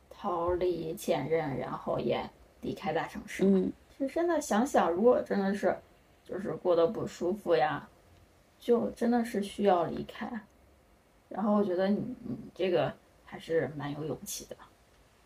[0.09, 2.21] 逃离前任，然后也
[2.61, 3.43] 离开大城市。
[3.45, 5.77] 嗯，其实真的想想，如果真的是
[6.23, 7.89] 就是过得不舒服呀。
[8.59, 10.29] 就真的是需要离开，
[11.29, 12.93] 然后我觉得你你这个
[13.25, 14.57] 还是蛮有勇气的，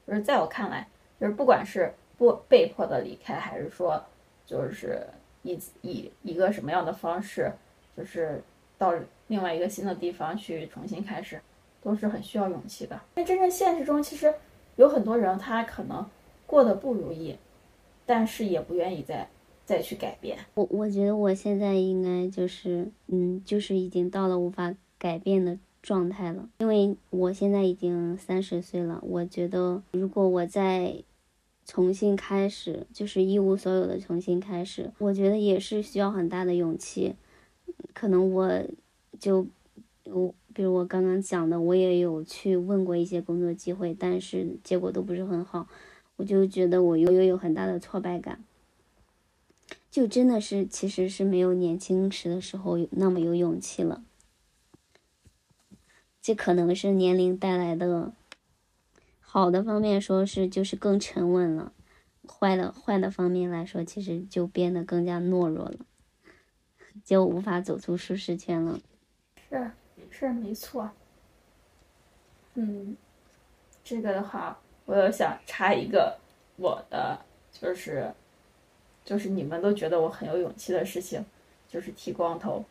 [0.06, 0.86] 就是在我看来，
[1.18, 4.02] 就是不管是不被迫的离开，还是说
[4.44, 5.06] 就是
[5.42, 7.50] 以以一个什么样的方式，
[7.96, 8.42] 就是
[8.76, 8.92] 到
[9.28, 11.40] 另外一个新的地方去重新开始，
[11.82, 13.00] 都是很需要勇气的。
[13.14, 14.34] 但真正现实中，其实
[14.76, 16.08] 有很多人他可能
[16.46, 17.38] 过得不如意，
[18.04, 19.26] 但是也不愿意再。
[19.70, 26.48] 再去改变我，我觉得我现在应该就是，嗯，就是已经到了无法改变的状态了。
[26.58, 30.96] 因为我现在已经三十岁了，我觉得如果我再
[31.64, 37.14] 重新开始，就是一无所有的重新开始，我觉得也是需要很大的勇气。
[37.94, 38.50] 可能我
[39.20, 39.46] 就
[40.06, 45.68] 我比如我刚刚讲的，我也有去问过一些工作机会，但是结果都不是很好，
[46.16, 48.42] 我就觉得我又又有很大的挫败感，
[49.90, 54.04] 就真的是其实是没有年轻时的时候那么有勇气了。
[56.22, 58.12] 这可能是年龄带来的，
[59.18, 61.72] 好的方面说是就是更沉稳了，
[62.28, 65.78] 坏的坏的方面来说，其实就变得更加懦弱了。
[67.04, 68.78] 就无法走出舒适圈了。
[69.48, 69.70] 是
[70.10, 70.90] 是没错。
[72.54, 72.96] 嗯，
[73.82, 76.18] 这个的话，我又想插一个
[76.56, 77.18] 我的，
[77.50, 78.12] 就是
[79.04, 81.24] 就是你们都觉得我很有勇气的事情，
[81.68, 82.64] 就是剃光头。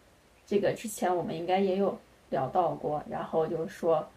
[0.46, 1.98] 这个之前我们应该也有
[2.30, 4.08] 聊到过，然后就是说，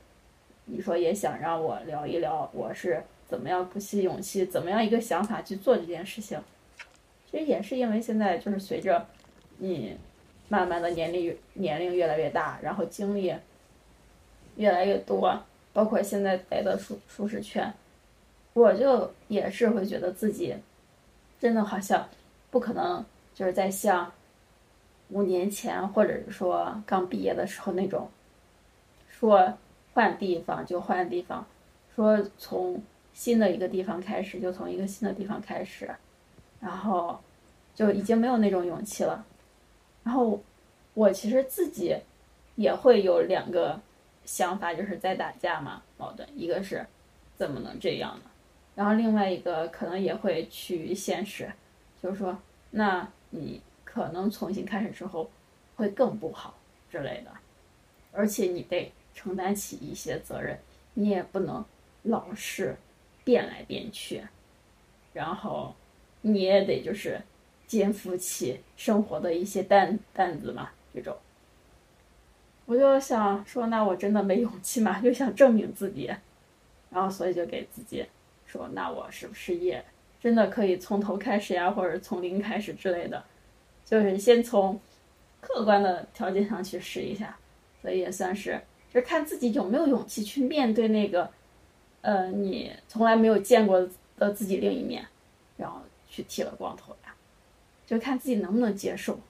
[0.66, 6.40] 你说也想让我聊一聊我是怎么样鼓起勇气，怎么样一个想法去做这件事情。
[7.30, 9.06] 其实也是因为现在就是随着。
[9.58, 9.96] 你
[10.48, 13.32] 慢慢的年龄年龄越来越大，然后经历
[14.56, 15.40] 越来越多，
[15.72, 17.72] 包括现在待的舒舒适圈，
[18.54, 20.52] 我就也是会觉得自己
[21.42, 22.08] 真的好像
[22.52, 24.12] 不可能，就是在像
[25.08, 28.08] 五年前或者是说刚毕业的时候那种，
[29.08, 29.52] 说
[29.92, 31.44] 换地方就换地方，
[31.96, 32.80] 说从
[33.12, 35.90] 新的一个地方开始就从一个新的地方开始，
[36.60, 37.18] 然后
[37.74, 39.26] 就已经没有那种勇气了。
[40.04, 40.40] 然后，
[40.94, 41.96] 我其实自己
[42.54, 43.80] 也会有两个
[44.24, 46.28] 想法，就是在打架嘛，矛盾。
[46.36, 46.86] 一个是
[47.36, 48.30] 怎么能这样呢？
[48.82, 51.48] 然后另外一个可能也会趋于现实，
[52.02, 52.36] 就是说，
[52.72, 55.30] 那你可能重新开始之后
[55.76, 56.58] 会更不好
[56.90, 57.30] 之类的，
[58.10, 60.58] 而且你得承担起一些责任，
[60.94, 61.64] 你也不能
[62.02, 62.74] 老是
[63.22, 64.20] 变来变去，
[65.12, 65.72] 然后
[66.22, 67.20] 你也得就是。
[67.64, 71.16] 肩负起生活的一些担担子嘛，这种，
[72.66, 76.12] 我就想说，那我真的没勇气嘛，就想证明自己，
[76.90, 78.04] 然后所以就给自己
[78.52, 79.82] 说，那我是不是也
[80.20, 83.24] 真的可以从头开始呀，或者从零开始之类的，
[83.84, 84.78] 就是先从
[85.40, 87.36] 客观的条件上去试一下，
[87.80, 88.60] 所以也算是，
[88.92, 91.30] 就看自己有没有勇气去面对那个，
[92.02, 93.88] 呃，你从来没有见过
[94.18, 95.06] 的自己另一面，
[95.56, 96.94] 然后去剃了光头。
[97.84, 99.20] 就看自己能不能接受，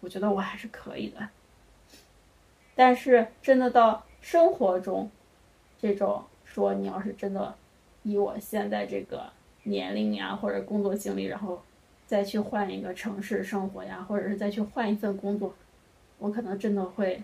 [0.00, 1.28] 我觉得我还是可以的。
[2.74, 5.10] 但是真的到生活中，
[5.80, 7.54] 这种说你要是真的
[8.02, 9.30] 以我现在这个
[9.64, 11.62] 年龄呀，或者工作经历，然后
[12.06, 15.54] 再去换一个城市生活呀，或者是再去换一份工作，
[16.18, 17.22] 我可能真的会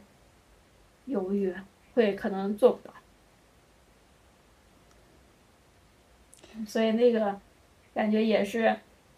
[1.07, 1.55] 犹豫，
[1.95, 2.95] 会可能做不到。
[6.67, 7.39] 所以那个
[7.95, 8.77] 感觉也是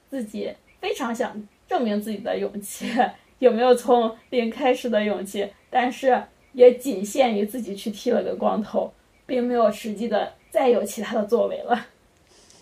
[0.09, 1.43] 自己非常想。
[1.71, 2.91] 证明自己的勇气，
[3.39, 5.49] 有没有从零开始的勇气？
[5.71, 6.21] 但是
[6.53, 8.93] 也仅限于自己去剃了个光头，
[9.25, 11.87] 并没有实际的再有其他的作为了。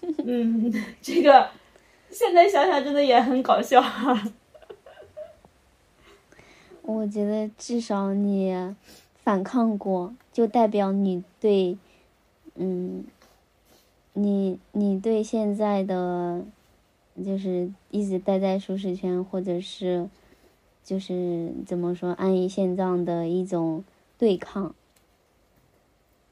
[0.24, 0.72] 嗯，
[1.02, 1.50] 这个
[2.10, 4.30] 现在想想真的也很搞笑哈。
[6.82, 8.74] 我觉得至少你
[9.22, 11.76] 反抗过，就代表你对，
[12.54, 13.04] 嗯，
[14.12, 16.44] 你你对现在的。
[17.26, 20.08] 就是一直待在舒适圈，或者是，
[20.84, 23.82] 就是怎么说安于现状的一种
[24.16, 24.72] 对抗。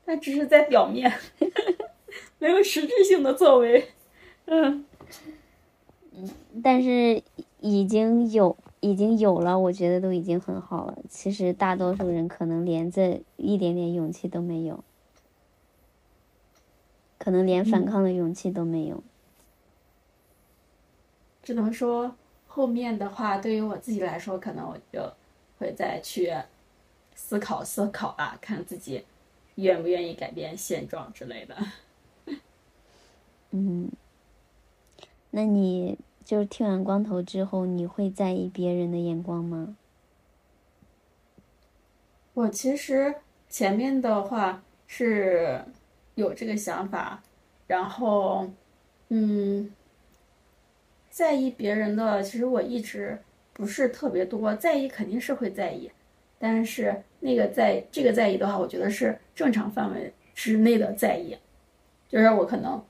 [0.06, 1.12] 那只是在表面，
[2.38, 3.90] 没有实质性的作为。
[4.46, 4.84] 嗯，
[6.12, 6.30] 嗯，
[6.62, 7.22] 但是
[7.60, 10.98] 已经有已经有了，我觉得都已经很好了。
[11.10, 14.82] 其实大多数人可能连这一点点勇气都没有，
[17.18, 19.02] 可能连反抗的勇气都没有。
[21.42, 22.14] 只能说
[22.46, 25.12] 后面的话，对于我自己来说，可能我就
[25.58, 26.32] 会再去
[27.14, 29.04] 思考思考啊，看自己
[29.57, 31.57] 愿不愿意改变现状之类的。
[33.50, 33.90] 嗯，
[35.30, 39.76] 那你就是剃完光头之后，你会在意别人的眼光吗？
[42.32, 43.14] 我其实
[43.50, 45.64] 前面的话是
[46.14, 47.22] 有这个想法，
[47.66, 48.48] 然后，
[49.09, 49.70] 嗯。
[51.09, 53.18] 在意别人的，其实我一直
[53.54, 54.54] 不是特别多。
[54.54, 55.90] 在意肯定是会在意，
[56.38, 61.36] 但是那个在这个在意的话，我觉得是正常范围之内的在意。
[62.08, 62.82] 就是我可能，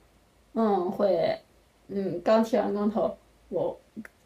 [0.53, 1.39] 嗯，会，
[1.87, 3.17] 嗯，刚剃完光头，
[3.49, 3.79] 我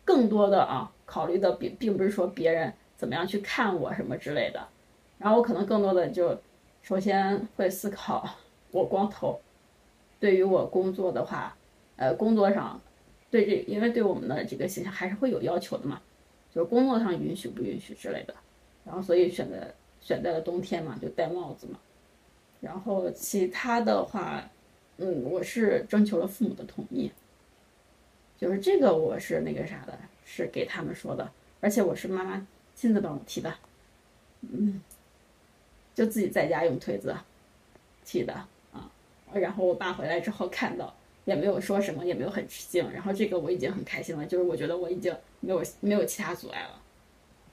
[0.04, 4.68] 更多的啊考虑的并并不是说别人怎么样去看我什么之类的，
[5.18, 6.38] 然后我可能更多的就，
[6.82, 8.28] 首先会思考
[8.72, 9.40] 我光头，
[10.20, 11.56] 对于我工作的话，
[11.96, 12.80] 呃，工作上。
[13.30, 16.02] 对这，因为对我们的这个形象还是会有要求的嘛，
[16.54, 18.34] 就是工作上允许不允许之类的。
[18.84, 19.56] 然后所以选择
[20.02, 21.80] 选在了冬天嘛，就戴帽子嘛。
[22.60, 24.44] 然后其他的话，
[24.98, 27.12] 嗯，我是征求了父母的同意，
[28.38, 32.46] 就是这个我是那个啥的，是给他们说的，而且我是妈妈
[32.76, 33.54] 亲自帮我剃的，
[34.42, 34.82] 嗯，
[35.96, 37.16] 就自己在家用推子
[38.06, 38.34] 剃的
[38.72, 38.92] 啊。
[39.34, 40.96] 然后我爸回来之后看到，
[41.26, 42.88] 也没有说什么，也没有很吃惊。
[42.92, 46.82] 然后这个我已经很开心了，就是我觉得我已经没有没有其他阻碍了，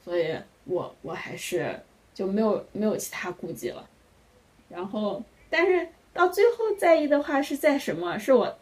[0.05, 1.81] 所以我我还是
[2.19, 3.89] 就没有没有其他顾忌了。
[4.69, 8.19] 然后，但是到最后在意的话是在什么？
[8.19, 8.53] 是我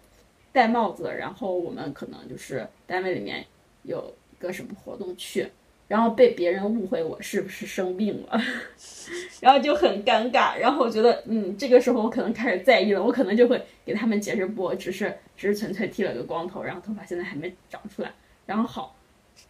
[0.53, 3.47] 戴帽子，然后我们可能就是单位里面
[3.85, 5.49] 有个什么活动去，
[5.89, 8.39] 然后被别人误会我是不是生病了，
[9.41, 10.59] 然后就很尴尬。
[10.59, 18.13] 然后我觉得，嗯，这个时候我可能开始在意了，我可能就会给他们解释，不，只是只是纯粹剃了个光头，然后头发现在还没长出来。
[18.45, 18.95] 然后好，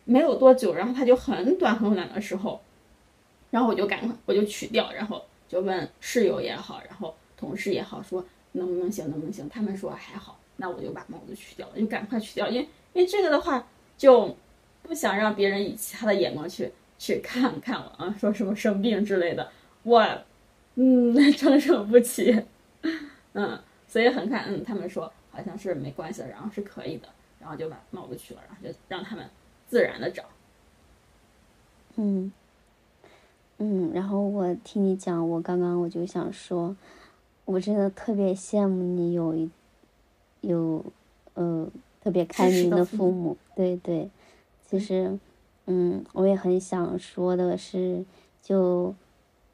[0.04, 2.62] 没有多久，然后它就很短很短的时候，
[3.50, 5.24] 然后我就赶快我就取掉，然后。
[5.48, 9.48] 就问室友也好，然后同事也好，说能不能行，能不能行？
[9.48, 13.64] 他们说还好，那我就把帽子取掉了，就赶快取掉，因为因为这个的话，
[13.96, 14.36] 就
[14.82, 19.48] 不想让别人以其他的眼光去去看看我啊，说什么生病之类的，
[19.84, 20.04] 我
[20.74, 22.42] 嗯承受不起，
[23.34, 29.24] 嗯，所以很看，嗯，他们说好像是没关系的，然后是可以的，然后就把帽子取了，然后就让他们
[29.68, 30.26] 自然的长，
[31.94, 32.32] 嗯。
[33.58, 36.76] 嗯，然后我听你讲，我刚刚我就想说，
[37.46, 39.50] 我真的特别羡慕你有一
[40.42, 40.84] 有
[41.32, 41.66] 呃
[42.02, 44.10] 特别开明的父母，对对。
[44.68, 45.18] 其实，
[45.64, 48.04] 嗯，我也很想说的是，
[48.42, 48.94] 就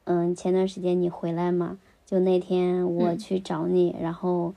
[0.03, 4.53] 嗯前段时间你回来嘛，就那天我去找你，然后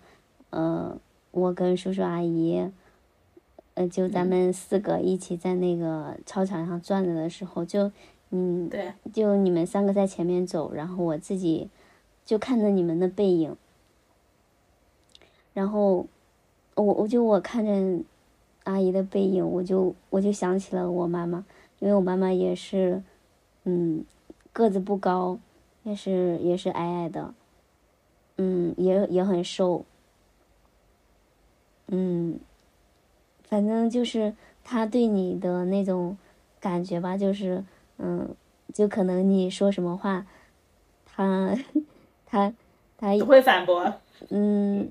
[0.50, 0.98] 呃
[1.30, 2.68] 我跟叔叔阿姨，
[3.74, 7.92] 呃就咱们四个一起在那个操场上转着的时候就。
[8.30, 11.70] 嗯，对，就你们三个在前面走，然后我自己
[12.24, 13.56] 就看着你们的背影，
[15.54, 16.06] 然后
[16.74, 18.04] 我我就我看着
[18.64, 21.46] 阿姨的背影，我就我就想起了我妈妈，
[21.78, 23.00] 因为我妈妈也是，
[23.62, 24.04] 嗯，
[24.52, 25.38] 个子不高，
[25.84, 27.32] 也是也是矮矮的，
[28.38, 29.84] 嗯，也也很瘦，
[31.86, 32.40] 嗯，
[33.44, 36.18] 反正就是她对你的那种
[36.58, 37.64] 感觉吧，就是。
[37.98, 38.34] 嗯，
[38.72, 40.26] 就可能你说什么话，
[41.04, 41.56] 他，
[42.26, 42.52] 他，
[42.98, 43.92] 他不会反驳。
[44.30, 44.90] 嗯，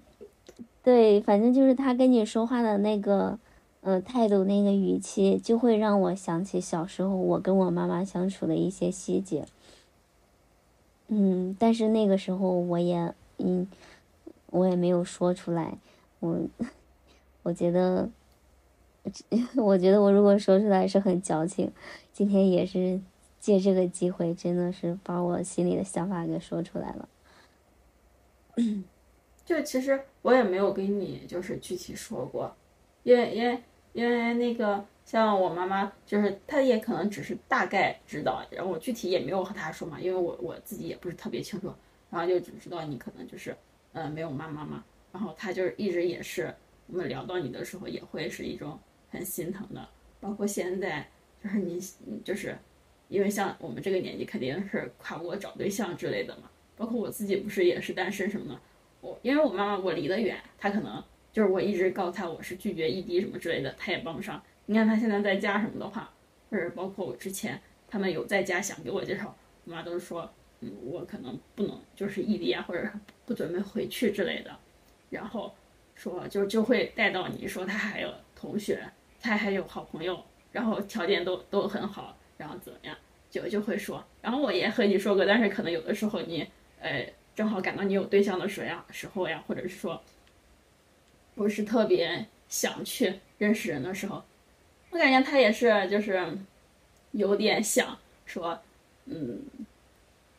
[0.84, 3.38] 对，反正就是他跟你说话的那个，
[3.82, 9.46] 呃，态度那个语气，就会让我想起小时候我跟我妈妈相处的一些细节。
[11.08, 13.68] 嗯，但是那个时候我也，嗯，
[14.48, 15.78] 我也没有说出来。
[16.20, 16.40] 我，
[17.44, 18.10] 我觉得，
[19.56, 21.72] 我觉得我如果说出来是很矫情。
[22.12, 23.00] 今天也是
[23.40, 27.10] 借这个机会，真的是把我心里的想法给说出来了。
[29.46, 32.56] 就其实我也没有跟你就是具体说过，
[33.04, 33.60] 因为因为
[33.92, 41.72] 因为那个像我妈妈，就是她也可能只是大概知道，然后我具体也没有和她说嘛，因为我我自己也不是特别清楚，
[42.10, 43.56] 然后就只知道你可能就是
[43.92, 46.56] 嗯没有妈妈嘛，然后她就是一直也是
[46.88, 48.80] 我们聊到你的时候也会是一种
[49.16, 49.90] 很心疼的，
[50.20, 51.08] 包括现在。
[51.44, 51.80] 就是你，
[52.24, 52.58] 就是，
[53.08, 56.50] 因为像我们这个年纪，肯定是跨不过找对象之类的嘛。
[56.76, 58.60] 包括我自己，不是也是单身什么的。
[59.00, 64.42] 我因为我妈妈我离得远，她可能就是我一直告诉她我是拒绝异地什么之类的，她也帮不上。
[64.66, 66.12] 你看她现在在家什么的话，
[66.50, 70.28] 或者包括我之前他们有在家想给我介绍，我妈都是说，
[70.62, 72.90] 嗯，我可能不能就是异地啊，或者
[73.28, 74.58] 不准备回去之类的。
[75.12, 75.54] 然后
[75.94, 78.84] 说就就会带到你说他还有同学，
[79.26, 80.24] 他还有好朋友。
[80.52, 82.96] 然后条件都都很好，然后怎么样，
[83.30, 84.02] 就就会说。
[84.22, 86.48] 然后我也和你说过，但是可能有的时候你，
[86.80, 87.06] 呃，
[87.36, 90.02] 正好赶到你有对象的时呀，时候呀，或者是说，
[91.36, 94.24] 不是特别想去认识人的时候，
[94.92, 96.26] 我感觉他也是就是
[97.12, 98.58] 有点想说，
[99.08, 99.42] 嗯，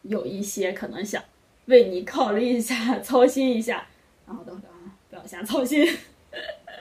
[0.00, 1.22] 有一些可能想
[1.66, 3.86] 为你考虑一下， 操心一下。
[4.26, 4.70] 然后等等，
[5.10, 5.86] 不要瞎操心。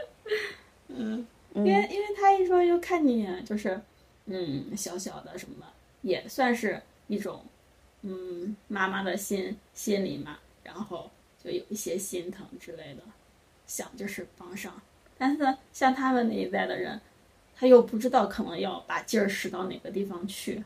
[0.87, 1.27] 嗯。
[1.55, 3.79] 因为因为他一说就看你就是，
[4.25, 5.65] 嗯，小小的什么，
[6.01, 7.41] 也算是一种，
[8.01, 11.09] 嗯，妈妈的心心里嘛，然后
[11.41, 13.03] 就有一些心疼之类的，
[13.65, 14.81] 想就是帮上。
[15.17, 16.99] 但是像他们那一代的人，
[17.55, 20.61] 他又不知道可能要把劲儿使到哪个地方去，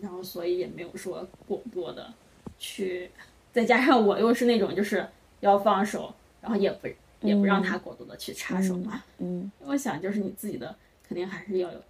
[0.00, 2.12] 然后所以也没有说过多的
[2.58, 3.08] 去，
[3.52, 5.08] 再加上我又是那种就是
[5.38, 6.88] 要放手，然后也不。
[7.22, 9.02] 也不让他过多的去插手嘛。
[9.18, 11.80] 嗯，我想就是你自己的，肯定还是要有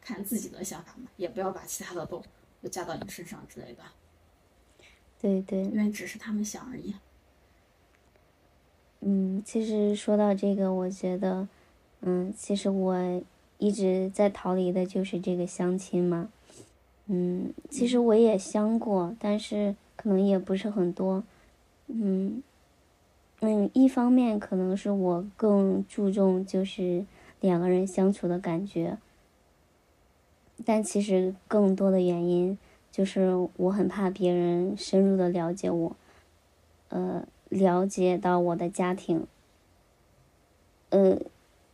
[0.00, 2.22] 看自己的想法嘛，也不要把其他的都
[2.62, 3.82] 都加到你身上之类的。
[5.20, 6.94] 对对，因为只是他们想而已。
[9.00, 11.48] 嗯，其实说到这个，我觉得，
[12.00, 13.22] 嗯，其实我
[13.58, 16.30] 一直在逃离的就是这个相亲嘛。
[17.06, 21.24] 嗯，其实我也相过，但是可能也不是很多。
[21.88, 22.42] 嗯，
[23.44, 27.04] 嗯，一方面可能是我更注重就是
[27.40, 28.98] 两个人相处的感觉，
[30.64, 32.56] 但其实更多的原因
[32.92, 35.96] 就是我很怕别人深入的了解我，
[36.90, 39.26] 呃，了解到我的家庭，
[40.90, 41.18] 呃，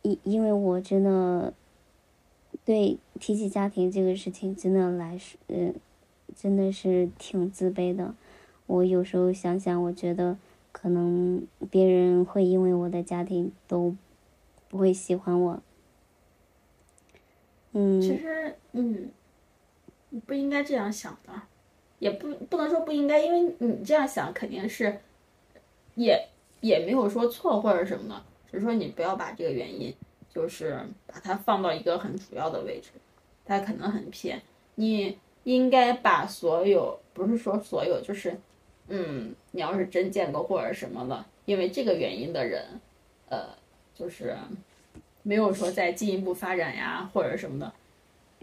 [0.01, 1.53] 因因为我真的。
[2.65, 5.73] 对，提起家庭这个事情，真的来说，嗯，
[6.35, 8.13] 真的是挺自卑的。
[8.67, 10.37] 我有时候想想，我觉得
[10.71, 13.95] 可能别人会因为我的家庭都
[14.67, 15.61] 不会喜欢我。
[17.73, 18.01] 嗯。
[18.01, 19.11] 其实，嗯，
[20.25, 21.33] 不应该这样想的，
[21.99, 24.99] 也不不能说不应该，因为你这样想肯定是，
[25.95, 26.27] 也
[26.61, 29.93] 也没有说错或者什么的，只是说你不要把这个原因。
[30.31, 32.89] 就是把它放到一个很主要的位置，
[33.43, 34.39] 它可能很偏。
[34.75, 38.39] 你应该把所有，不是说所有，就是，
[38.89, 42.79] 嗯，你要是真见过或者什么的，因为这个原因的人，
[43.29, 43.47] 呃，
[43.95, 44.35] 就是
[45.23, 47.73] 没有说再进一步发展呀或者什么的，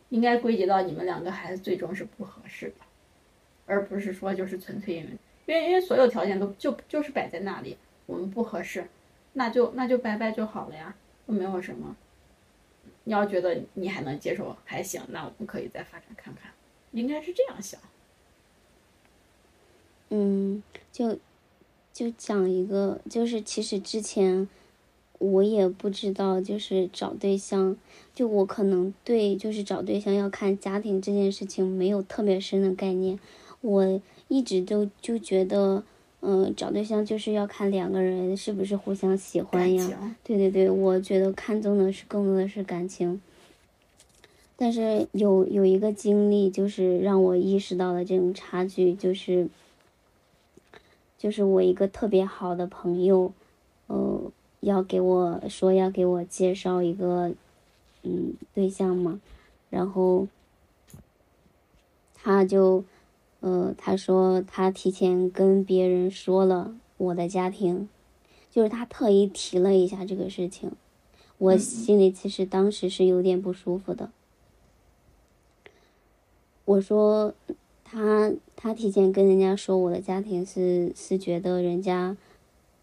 [0.08, 2.84] 应该归结到你们两个孩子最终是不合适的，
[3.66, 5.08] 而不是说就是纯粹因为，
[5.46, 7.76] 因为因为所有条件都就就是摆在那里，
[8.06, 8.86] 我们不合适，
[9.32, 10.94] 那就那就拜拜就好了呀。
[11.26, 11.96] 都没有什么，
[13.02, 16.52] 你要觉得你还能接受还行，那我们可以再发展看看，
[16.92, 17.80] 应该是这样想。
[20.10, 21.18] 嗯，就
[21.92, 24.48] 就讲一个，就是其实之前
[25.18, 27.76] 我也不知道，就是找对象，
[28.14, 33.18] 就我可能对就是找对象要看家庭这件事情没有特别深的概念，
[33.60, 35.82] 我一直都就觉得。
[36.22, 40.16] 嗯，找对象就是要看两个人是不是互相喜欢呀。
[40.24, 43.20] 对对对，我觉得看重的是更多的是感情。
[44.56, 49.46] 但是有有一个经历，就是让我意识到了这种差距，就是
[51.18, 53.32] 就是我一个特别好的朋友，
[53.86, 57.32] 呃，要给我说要给我介绍一个
[58.02, 59.20] 嗯对象嘛，
[59.70, 60.28] 然后
[62.14, 62.84] 他就。
[63.40, 67.88] 呃，他说他提前跟别人说了我的家庭，
[68.50, 70.72] 就是他特意提了一下这个事情，
[71.38, 74.10] 我心里其实当时是有点不舒服的。
[76.64, 77.34] 我说
[77.88, 82.16] 他他提前跟人家说我的家庭是是觉得人家，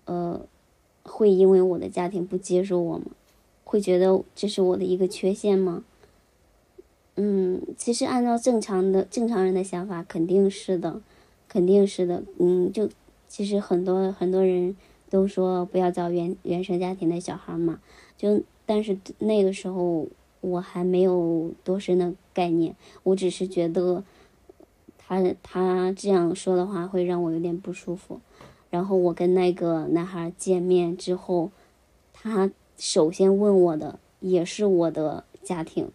[0.05, 0.39] 呃，
[1.03, 3.07] 会因为我的家庭不接受我吗？
[3.65, 5.83] 会觉得这是我的一个缺陷吗？
[7.15, 11.01] 嗯，其实按照正常的正常人的想法，肯定是的，
[11.49, 12.23] 肯定是的。
[12.39, 12.89] 嗯，就
[13.27, 14.75] 其实很多很多人
[15.09, 17.81] 都说不要找原原生家庭的小孩嘛。
[18.17, 20.07] 就但是那个时候
[20.39, 24.03] 我还没有多深的概念，我只是觉得
[25.07, 28.19] 他他这样说的话会让我有点不舒服。
[28.69, 31.51] 然后我跟那个男孩见面之后，
[32.11, 35.91] 他首先问我的也是我的家庭。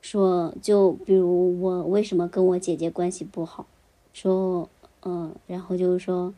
[0.00, 3.66] 说，就比如我为什么跟我姐姐关系不好？
[4.12, 4.68] 说，
[5.02, 6.34] 嗯，然后就是说，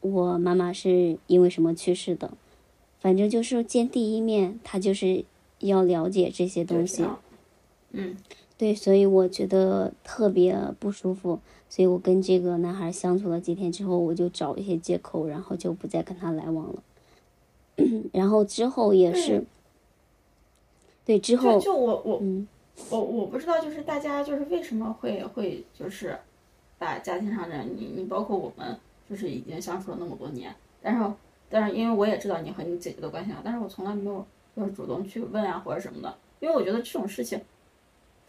[0.00, 2.30] 我妈妈是因为什么去世的？
[3.00, 5.24] 反正就是见第一面，他就是
[5.58, 7.04] 要了解这些东西。
[7.90, 8.16] 嗯，
[8.62, 11.40] 对，所以我觉得特别不舒服。
[11.68, 16.82] 所以我跟这个男孩相处了几天之后，我就找一些借口，然后就不再跟他来往了。
[18.14, 19.42] 然后之后也是。
[21.04, 22.46] 对，之后就我我嗯
[22.88, 26.16] 我我不知道，就是大家就是为什么会会就是
[26.78, 28.78] 把家庭上的你你包括我们
[29.10, 31.12] 就是已经相处了那么多年，但是
[31.50, 37.40] 但是因为我也知道你和你姐姐的关系啊，但是我从来没有就是主动去问啊或者什么的，因为我觉得这种事情，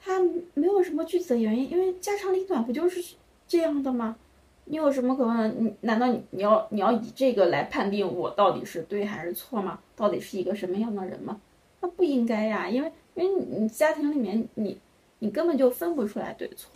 [0.03, 0.19] 它
[0.53, 3.15] 没有什么具体的原因，因为家长里短不就是
[3.47, 4.17] 这样的吗？
[4.65, 5.47] 你有什么可问的？
[5.49, 9.79] 你难道你你要你要以这个来判定我到底是对还是错吗？
[9.95, 11.39] 到底是一个什么样的人吗？
[11.79, 14.77] 那不应该呀，因为因为你家庭里面你
[15.19, 16.69] 你根本就分不出来对错，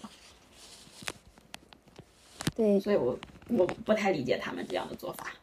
[2.56, 3.18] 对，所以我
[3.50, 5.34] 我不太理解他们这样的做法。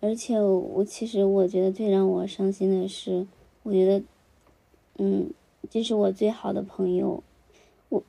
[0.00, 3.26] 而且我其实我觉得最让我伤心的是，
[3.64, 4.02] 我觉得，
[4.98, 5.28] 嗯，
[5.70, 7.22] 这是我最好的朋友，
[7.88, 8.02] 我，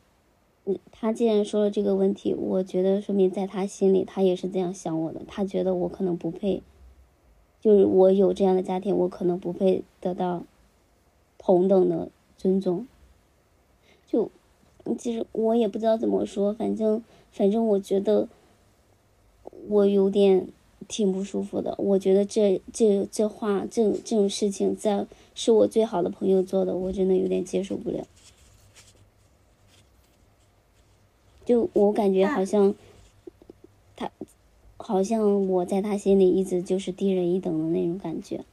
[0.65, 6.61] 嗯，他既然说了这个问题，我觉得说明在他心里他也是这样想我的，他觉得我可能不配，
[7.61, 10.43] 就是我有这样的家庭，我可能不配得到。
[11.41, 12.85] 同等的尊重，
[14.05, 14.29] 就
[14.97, 17.01] 其实我也不知道怎么说，反正
[17.31, 18.27] 反正我觉得
[19.69, 20.49] 我有点
[20.89, 21.73] 挺不舒服的。
[21.77, 25.07] 我觉得这这这话这这种事情在
[25.41, 28.05] 是我最好的朋友做的，我真的有点接受不了。
[31.45, 32.75] 就我感觉好像
[33.95, 34.11] 他
[34.75, 38.43] 好像我在他心里一直就是低人一等的那种感觉。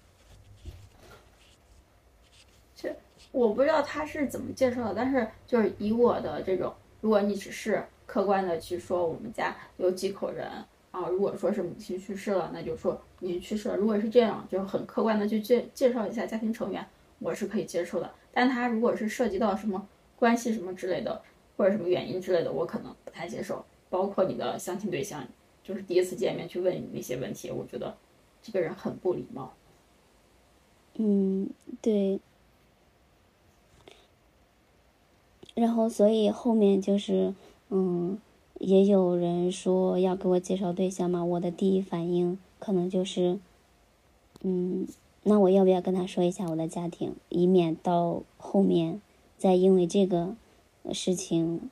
[3.32, 10.48] 我不知道他是怎么介绍的，但是就是以我的这种，如果你只是客观的去说我们家有几口人
[10.96, 13.76] 啊，如果说是母亲去世了，那就说你去世了。
[13.76, 16.86] 如果是这样，就很客观的去介介绍一下家庭成员，
[17.18, 18.10] 我是可以接受的。
[18.32, 19.86] 但他如果是涉及到什么
[20.18, 21.20] 关系什么之类的，
[21.58, 23.62] 或者什么原因之类的，我可能不太接受。
[23.90, 25.22] 包括你的相亲对象，
[25.62, 27.94] 就是第一次见面去问你那些问题，我觉得
[28.42, 29.52] 这个人很不礼貌。
[30.94, 31.50] 嗯，
[31.82, 32.18] 对。
[35.54, 37.34] 然后，所以后面就是，
[37.68, 38.18] 嗯，
[38.58, 41.24] 也有人说要给我介绍对象嘛。
[41.24, 43.38] 我的第一反应可能就是，
[44.42, 44.86] 嗯，
[45.22, 49.00] 那我要不要跟他说一下我的家庭，以免到后面
[49.38, 50.34] 再因为这个
[50.92, 51.70] 事情，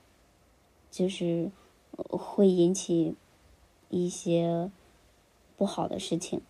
[0.91, 1.49] 就是
[2.09, 3.15] 会引起
[3.89, 4.69] 一些
[5.57, 6.41] 不好的事情。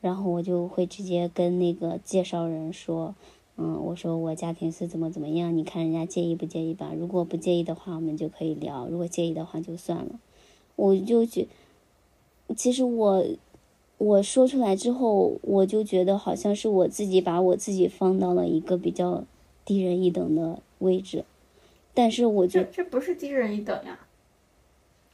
[0.00, 3.14] 然后我就会直接跟那个介绍人说。
[3.60, 6.92] 嗯，我说我家庭是怎么怎么样，你看人家介意不介意吧？
[6.96, 10.20] 如果不介意的话，我们就可以聊；如果介意的话，就算了。
[10.76, 11.48] 我就觉，
[12.56, 13.26] 其实我
[13.98, 19.24] 我说出来之后，我就觉得好像是我自己把我自己放到了一个比较
[19.64, 21.24] 低人一等的位置，
[21.92, 23.98] 但是我觉得这不是低人一等呀。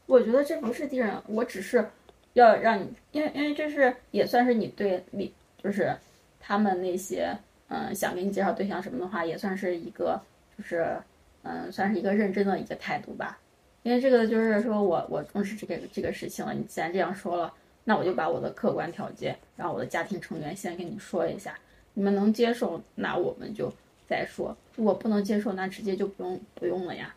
[0.04, 1.88] 我觉得这不是低人，我只是
[2.34, 5.32] 要让你，因为因为这是也算是你对你
[5.62, 5.96] 就是
[6.38, 7.34] 他们那些。
[7.68, 10.20] 嗯，想给你介绍对象什么的话，也算是一个，
[10.56, 10.96] 就是，
[11.42, 13.38] 嗯，算是一个认真的一个态度吧。
[13.82, 16.54] 因为这个就是说我我重视这个这个事情了。
[16.54, 17.52] 你既然这样说了，
[17.84, 21.58] 那我就把我的客观条件，然后我的家庭成员先跟你说一下。
[21.94, 23.72] 你们能接受，那我们就
[24.08, 27.14] 再说；如果不能接受，那直接就不用不用了呀。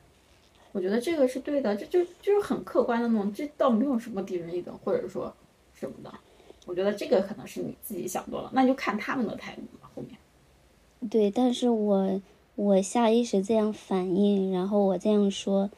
[0.72, 5.34] 我觉得这个是对的，这就就是很客观的那种，这倒没有什么低人一等或者说
[5.74, 6.14] 什么的。
[6.66, 9.87] 我觉得这个可能是你自己想多了，那就看他们的态度了。
[11.12, 12.22] 对，但是我
[12.56, 15.70] 我下意识这样反应，然后我这样说，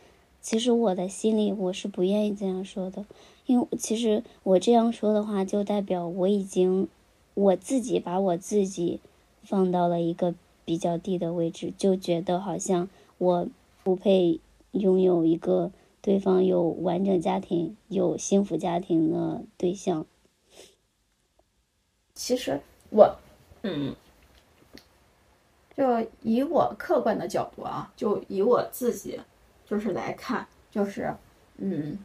[0.41, 3.05] 其实我的心里我是不愿意这样说的，
[3.45, 6.87] 因为其实我这样说的话，就代表我已经
[7.33, 9.01] 我自己把我自己
[9.43, 13.47] 放到了一个比较低的位置，就觉得好像我
[13.83, 14.39] 不配
[14.71, 20.05] 拥有一个对方有完整家庭、有幸福家庭的对象。
[22.15, 23.17] 其实我，
[23.63, 23.93] 嗯。
[25.79, 29.17] 就以我客观的角度啊，就以我自己，
[29.65, 31.15] 就是来看，就是，
[31.55, 31.97] 嗯，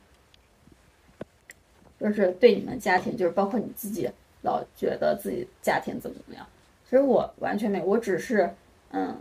[1.99, 4.09] 就是对你们家庭，就是包括你自己，
[4.43, 6.47] 老觉得自己家庭怎么怎么样，
[6.85, 8.49] 其实我完全没，我只是，
[8.93, 9.18] 嗯，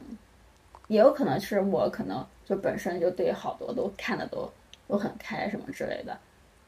[0.87, 4.47] 也有可能是我可能就本身就对好多都看的都
[4.87, 6.15] 都很开什么之类的，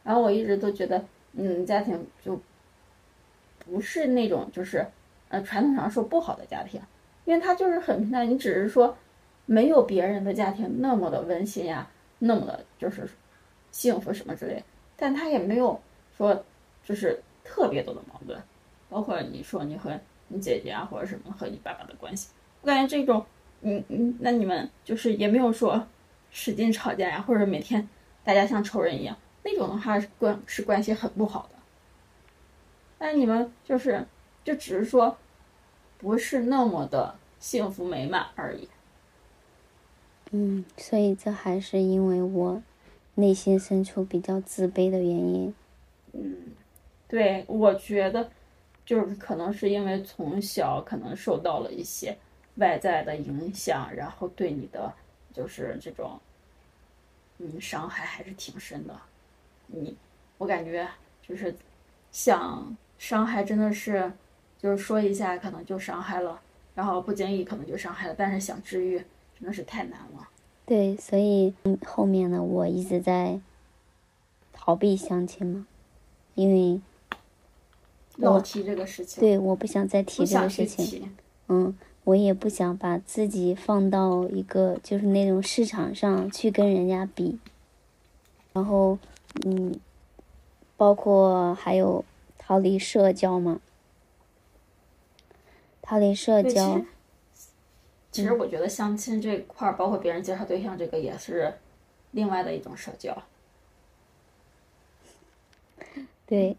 [0.03, 2.41] 然后我一直都觉得，嗯，家庭就
[3.59, 4.83] 不是那种就是，
[5.29, 6.81] 呃，传统上说不好的家庭。
[7.25, 8.95] 因为他就是很平淡，你只是说
[9.47, 11.87] 没有别人的家庭那么的温馨呀，
[12.19, 13.07] 那么的就是
[13.71, 14.63] 幸福什么之类，
[14.95, 15.79] 但他也没有
[16.15, 16.45] 说
[16.83, 18.39] 就是特别多的矛盾，
[18.89, 22.29] 包括你说你和你姐姐啊或者什么和你爸爸的关系，
[22.61, 23.25] 我感觉这种，
[23.61, 25.87] 嗯嗯，那你们就是也没有说
[26.29, 27.89] 使劲吵架呀，或者每天
[28.23, 31.59] 大家像仇人一样，那种的话关是关系很不好的，
[32.99, 34.05] 但你们就是
[34.43, 35.17] 就只是说。
[36.05, 38.69] 不是那么的幸福美满而已。
[40.29, 42.61] 嗯，所以这还是因为我
[43.15, 45.55] 内心深处比较自卑的原因。
[46.13, 46.35] 嗯，
[47.07, 48.29] 对，我觉得
[48.85, 52.15] 就是可能是因为从小可能受到了一些
[52.57, 54.93] 外在的影响，然后对你的
[55.33, 56.19] 就是这种
[57.39, 58.95] 嗯伤害还是挺深的。
[59.65, 59.97] 你，
[60.37, 60.87] 我感觉
[61.27, 61.55] 就是
[62.11, 64.13] 想伤害真的是。
[64.61, 66.39] 就是说一下，可能就伤害了，
[66.73, 68.97] 然后不经意可能就伤害了，但是想治愈
[69.37, 70.27] 真的是太难了。
[70.65, 71.53] 对，所以
[71.85, 73.39] 后面呢，我一直在
[74.51, 75.67] 逃避相亲嘛，
[76.33, 76.81] 因为
[78.17, 79.21] 老提这个事情。
[79.21, 81.15] 对，我不想再提这个事情。
[81.47, 87.37] 嗯，我也不想把自己放到一个就是那种市场上去跟人家比，
[88.53, 88.97] 然后
[89.45, 89.79] 嗯，
[90.75, 92.03] 包括还有
[92.39, 93.59] 逃离社交嘛。
[95.85, 96.81] 逃离社交，
[98.11, 101.53] 其实我觉得相亲这块儿，包括别人介绍对象，这个也是
[102.09, 103.15] 另外的一种社交。
[106.25, 106.57] 对，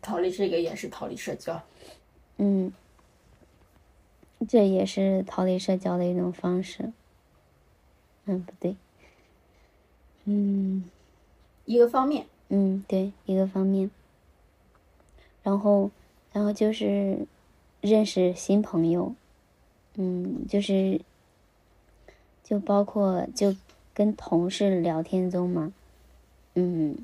[0.00, 1.60] 逃离这个也是逃离社交。
[2.36, 2.72] 嗯，
[4.48, 6.92] 这也是逃离社交的一种方式。
[8.26, 8.76] 嗯，不对。
[10.24, 10.88] 嗯，
[11.64, 12.26] 一个方面。
[12.48, 13.90] 嗯，对，一个方面。
[15.42, 15.90] 然后，
[16.32, 17.26] 然后就是
[17.82, 19.14] 认识新朋友。
[19.96, 21.02] 嗯，就是，
[22.42, 23.54] 就包括就
[23.92, 25.74] 跟同事聊天中嘛。
[26.54, 26.96] 嗯。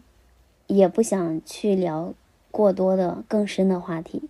[0.70, 2.12] 也不想去聊
[2.50, 4.24] 过多的更深的话题，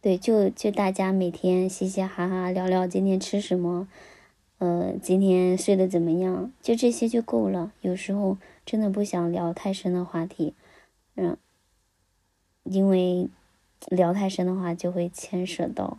[0.00, 3.88] 对，就就大家每天嘻嘻哈哈聊聊今天吃什么，
[4.58, 7.72] 呃，今天睡得怎么样，就这些就够了。
[7.80, 10.54] 有时候真的不想聊太深的话题，
[11.16, 11.36] 嗯，
[12.62, 13.28] 因为
[13.88, 15.98] 聊太深的话就会牵涉到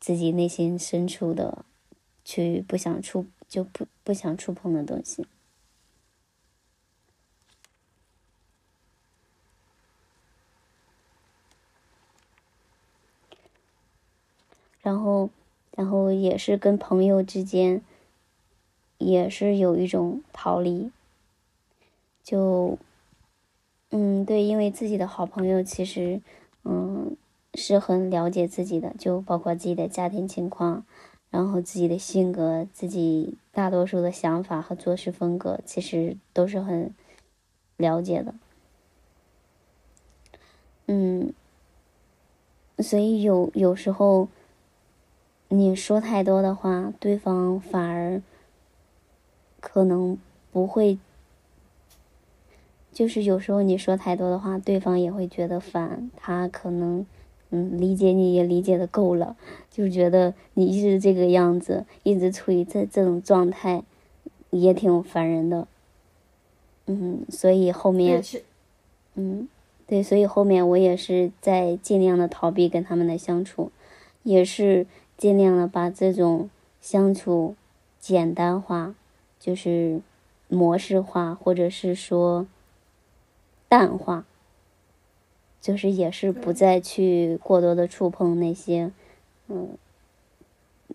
[0.00, 1.64] 自己内心深处的，
[2.24, 5.26] 去不想触就不不想触碰的东西。
[14.80, 15.28] 然后，
[15.72, 17.82] 然后也是跟朋友之间，
[18.96, 20.90] 也是有一种逃离。
[22.22, 22.78] 就，
[23.90, 26.20] 嗯，对，因为自己的好朋友其实，
[26.64, 27.16] 嗯，
[27.54, 30.84] 是很了解自己的，就包括自己的家庭情况，
[31.30, 36.94] 然后自己的性格，自己大多数的想法和做事风格，其实都是很
[37.76, 38.34] 了解的。
[40.86, 41.32] 嗯，
[42.78, 44.28] 所以有有时候。
[45.50, 48.20] 你说太多的话，对方反而
[49.60, 50.18] 可能
[50.52, 50.98] 不会。
[52.98, 56.10] 就是有时候你说太多的话，对方也会觉得烦。
[56.16, 57.06] 他可能
[57.50, 59.36] 嗯理解你也理解的够了，
[59.70, 63.84] 就觉得你一直这个样子，一直处于这这种状态，
[64.50, 65.68] 也挺烦人的。
[66.86, 68.20] 嗯，所以后面，
[69.14, 69.48] 嗯，
[69.86, 73.70] 对，所以后面我也是在尽量的逃避跟他们的相处，
[74.24, 74.86] 也是。
[75.16, 76.48] 尽量的把这种
[76.80, 77.56] 相处
[77.98, 78.94] 简单化，
[79.40, 80.00] 就是
[80.46, 82.46] 模式化，或者是说
[83.68, 84.24] 淡化，
[85.60, 88.90] 就是也是不再去过多的触碰那些
[89.48, 89.76] 嗯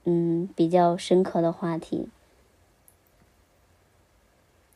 [0.06, 2.10] 嗯比较深刻的话题。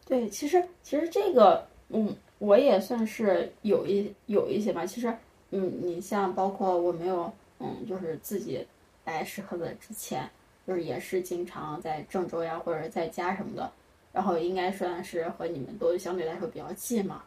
[0.06, 4.86] 对，其实其实这个嗯，我也算是有一有一些吧。
[4.86, 5.14] 其实
[5.52, 8.66] 嗯，你像包括我没有嗯，就是自己。
[9.06, 10.30] 来石河子之前，
[10.68, 13.72] 就是也是经常在郑州呀，或者在家什么的，
[14.12, 17.24] 然后应该算是和你们都相对来说比较近嘛，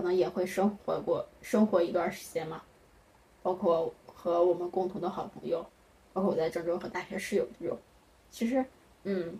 [0.00, 2.62] 可能也会生活过生活一段时间嘛，
[3.42, 5.60] 包括和我们共同的好朋友，
[6.14, 7.78] 包括我在郑州和大学室友这种，
[8.30, 8.64] 其实，
[9.04, 9.38] 嗯，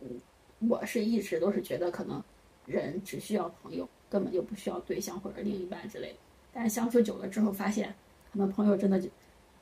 [0.00, 0.20] 嗯，
[0.68, 2.20] 我是一直都是觉得可能
[2.66, 6.18] 人只需要朋友，根本就不需要对象或者另一半之类的，
[6.52, 7.94] 但相处久了之后发现，
[8.32, 9.08] 可能朋友真的就。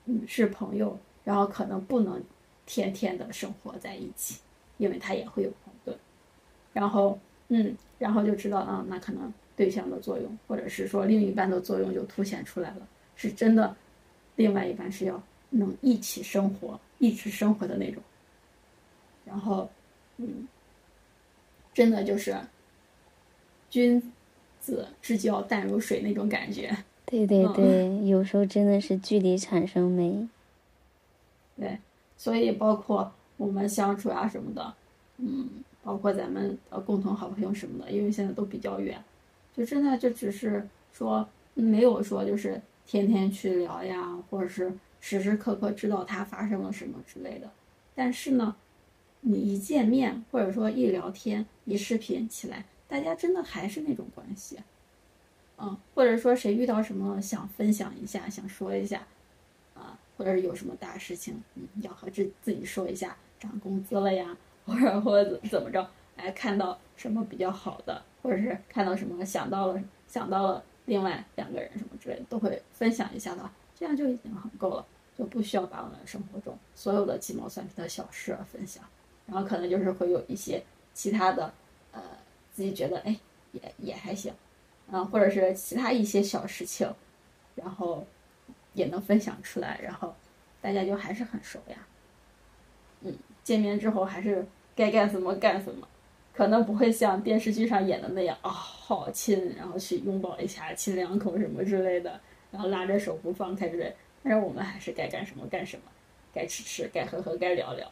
[0.07, 2.21] 嗯，是朋友，然后可能不能
[2.65, 4.41] 天天的生活在一起，
[4.79, 5.97] 因为他也会有矛盾。
[6.73, 7.19] 然后，
[7.49, 9.31] 嗯，然后就知道啊，那可能
[9.63, 13.77] 对象的作用，或者是说另一半的作用就凸显出来了，是真的，
[14.35, 18.03] 另外一半是要能一起生活、一直生活的那种。
[19.25, 19.71] 然后，
[20.17, 20.49] 嗯，
[21.73, 22.37] 真的就是
[23.71, 24.03] 君
[24.59, 26.77] 子之交淡如水那种感觉。
[27.07, 30.29] 对对对， 有时候真的是距离产生美。
[31.57, 31.79] 对，
[32.19, 34.75] 所以包括我们相处啊什么的，
[35.19, 35.49] 嗯，
[35.85, 39.01] 包括咱们呃共同好朋友什么的，因为现在都比较远，
[39.55, 47.51] 就真的就只是说没有说就是天天去聊呀，或者是时时刻刻知道他发生了什么之类的。
[47.95, 48.57] 但是呢，
[49.21, 54.59] 你一见面或者说一聊天一视频起来，大家真的还是那种关系。
[55.59, 59.07] 嗯，或者说谁遇到什么想分享一下，想说一下，
[59.75, 78.85] 啊，或者是有什么大事情，嗯，要和自自己说一下，涨工资了呀，或者或者怎么着，哎，看到什么比较好的，或者是看到什么想到了想到了另外两个人什么之类的，都会分享一下的，这样就已经很够了，就不需要把我们生活中所有的鸡毛蒜皮的小事分享，
[79.27, 80.63] 然后可能就是会有一些
[80.95, 81.53] 其他的，
[81.91, 82.01] 呃，
[82.53, 83.19] 自己觉得哎
[83.53, 84.33] 也也还行。
[84.91, 86.93] 啊，或者是其他一些小事情，
[87.55, 88.05] 然后
[88.75, 90.15] 也能分享出来，然后
[90.61, 91.77] 大家就还是很熟呀。
[93.01, 94.45] 嗯，见面之后还是
[94.77, 95.89] 该干什么干什么，
[96.33, 102.19] 可能不会像电视剧上演的那样啊，好亲，然后去拥抱一下，亲两口什么之类的，
[102.51, 105.83] 然后拉着手不放开之类，但是我们还是该干什么干什么，
[106.33, 107.91] 该吃吃，该喝喝，该聊聊。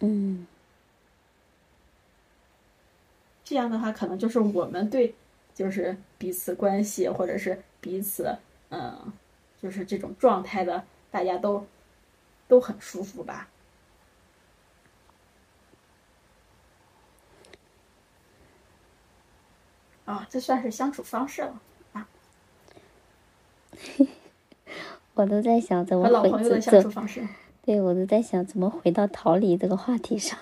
[0.00, 0.46] 嗯，
[3.44, 5.14] 这样的话，可能就是我们对，
[5.54, 8.36] 就是彼此关系，或者是彼此，
[8.70, 9.12] 嗯，
[9.62, 11.66] 就是这种状态的，大家都
[12.46, 13.48] 都很舒服吧。
[20.08, 21.60] 啊，这算是相处方式了
[21.92, 22.08] 啊。
[25.12, 27.28] 我都在想怎么和老回朋友的相处方式。
[27.62, 30.38] 对，我都在想怎么回到逃离这个话题上。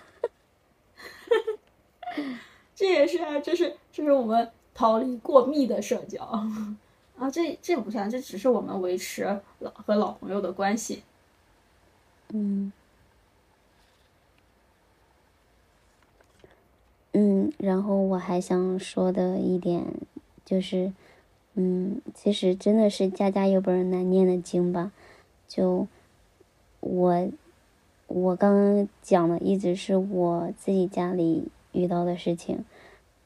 [2.76, 11.02] 这也是啊，这是这是我们逃离过密的社交啊，这这不算，这只是我们维持老和老朋友的关系。
[12.28, 12.72] 嗯。
[17.18, 19.86] 嗯，然后我还想说的一点
[20.44, 20.92] 就是，
[21.54, 24.92] 嗯，其实真的是家家有本难念的经吧。
[25.48, 25.86] 就
[26.80, 27.28] 我，
[28.06, 32.62] 我刚刚讲的一直是我自己家里遇到的事情。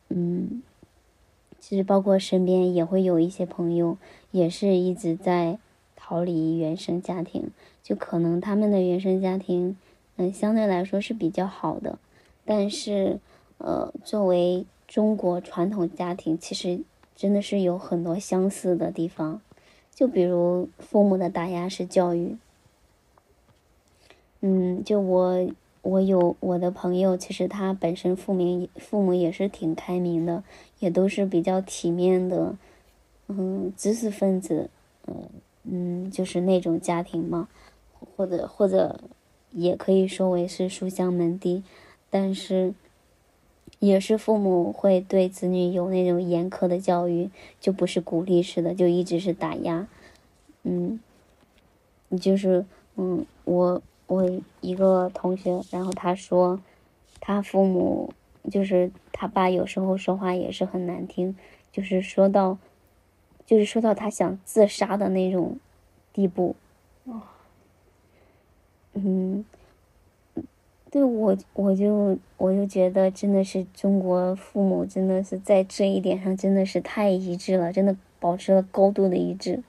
[0.09, 0.63] 嗯，
[1.59, 3.99] 其实包括身边也会有一些朋友，
[4.31, 5.59] 也是一直在
[5.97, 7.51] 逃离原生家庭。
[7.83, 9.77] 就可能他们的原生家庭，
[10.15, 11.99] 嗯，相对来说是比较好的，
[12.45, 13.19] 但是。
[13.63, 16.81] 呃，作为中国传统家庭，其实
[17.15, 19.43] 真的是有很多相似的地方，
[19.95, 22.39] 就比如父母的打压式教育。
[24.41, 25.47] 嗯，就我
[25.83, 30.43] 我有我的朋友，其实他本身父母父母也是挺开明的，
[30.79, 32.57] 也都是比较体面的，
[33.29, 34.71] 嗯，知识分子，
[35.07, 35.29] 嗯
[35.65, 37.47] 嗯，就是那种家庭嘛，
[38.17, 38.99] 或者或者
[39.51, 41.63] 也可以说为是书香门第，
[42.09, 42.73] 但是。
[43.81, 49.89] 也是父母会对子女有那种严苛的教育，就不是鼓励式的，就一直是打压。
[50.63, 51.01] 嗯，
[52.21, 52.65] 就是
[52.97, 56.61] 嗯，我我一个同学，然后他说，
[57.21, 58.13] 他父母
[58.51, 61.35] 就是他爸有时候说话也是很难听，
[61.73, 62.59] 就是说到，
[63.47, 65.59] 就是说到他想自杀的那种
[66.13, 66.55] 地步。
[68.93, 69.45] 嗯。
[70.91, 79.63] 对我，我就我就觉得真的是中国父母真的是在这一点上真的是太一致了，真的保持了高度的一致。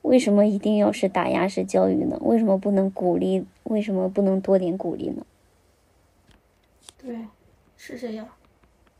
[0.00, 2.16] 为什么一定要是打压式教育呢？
[2.22, 3.44] 为什么不能鼓励？
[3.64, 5.26] 为什么不能多点鼓励呢？
[6.96, 7.18] 对，
[7.76, 8.26] 是这样。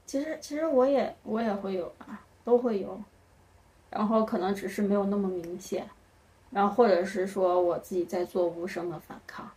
[0.05, 3.01] 其实其实我也我也会有啊，都会有，
[3.89, 5.89] 然后可能只是没有那么明显，
[6.51, 9.51] 然后或者是说我自己在做无声的反抗。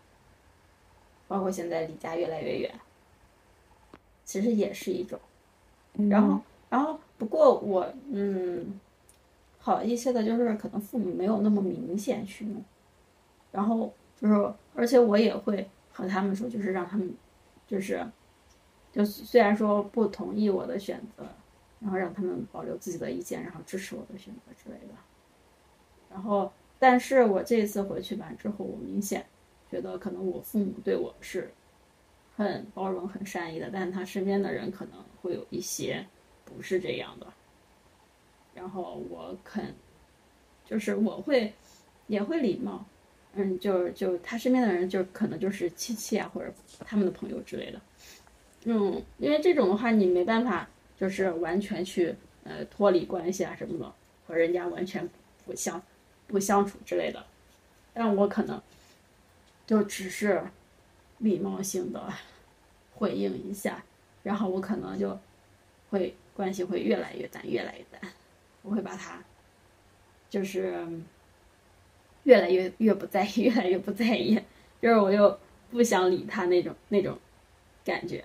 [1.33, 2.71] 包括现在离家越来越远，
[4.23, 5.19] 其实也是一种。
[6.07, 8.79] 然后，然后不过我嗯，
[9.57, 12.63] 好一些的就是可能父母没有那么明显去弄，
[13.51, 17.11] 然后就是，而且我也会和他们说，就是让他们，
[17.67, 18.05] 就是，
[18.91, 21.25] 就虽然说不同意我的选择，
[21.79, 24.93] 然后让他们保留自己的意见，然后支持我的选择之类的。
[26.11, 29.25] 然后，但是我这次回去完之后，我明显。
[29.73, 31.51] 觉得可能我父母对我是
[32.37, 36.05] 很包容、很善意的，但是他身边的人可能会有一些
[36.45, 37.25] 不是这样的。
[38.53, 39.73] 然后我肯，
[40.63, 41.51] 就是我会
[42.05, 42.85] 也会礼貌，
[43.33, 46.53] 嗯，就就他身边的人就可能就是亲戚啊，或者
[46.85, 47.81] 他们的朋友之类的。
[48.65, 52.13] 嗯，因为这种的话，你没办法就是完全去
[52.43, 53.91] 呃脱离关系啊什么的，
[54.27, 55.09] 和人家完全
[55.47, 55.81] 不相
[56.27, 57.25] 不相处之类的。
[57.91, 58.61] 但我可能。
[59.65, 60.43] 就只是
[61.19, 62.13] 礼貌性的
[62.95, 63.83] 回应一下，
[64.23, 65.17] 然后我可能就
[65.89, 68.11] 会关系会越来越淡，越来越淡。
[68.61, 69.23] 我会把他
[70.29, 70.85] 就是
[72.23, 74.35] 越来越越不在意， 越来越不在意，
[74.81, 75.39] 就是我又
[75.71, 77.17] 不想理他那种那种
[77.85, 78.23] 感觉。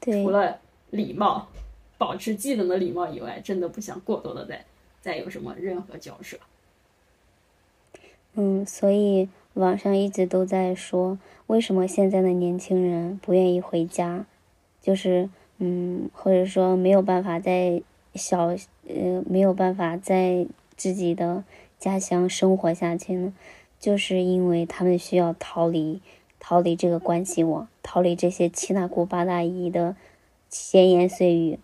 [0.00, 0.60] 对，除了
[0.90, 1.48] 礼貌，
[1.96, 4.64] 保持基本的礼貌以外，真的不想过多的再
[5.00, 6.38] 再有什么任何交涉。
[8.34, 9.28] 嗯，所以。
[9.54, 14.24] 网上一直都在说，为什么现在的年轻人不愿意回家，
[14.80, 15.28] 就是，
[15.58, 17.82] 嗯，或者说没有办法在
[18.14, 20.46] 小，呃，没有办法在
[20.76, 21.44] 自己的
[21.78, 23.34] 家乡生活下去呢？
[23.78, 26.00] 就是因为他们需要逃离，
[26.38, 29.96] 逃离这个关系网，逃离这些七大姑八大姨的
[30.48, 31.58] 闲言碎语。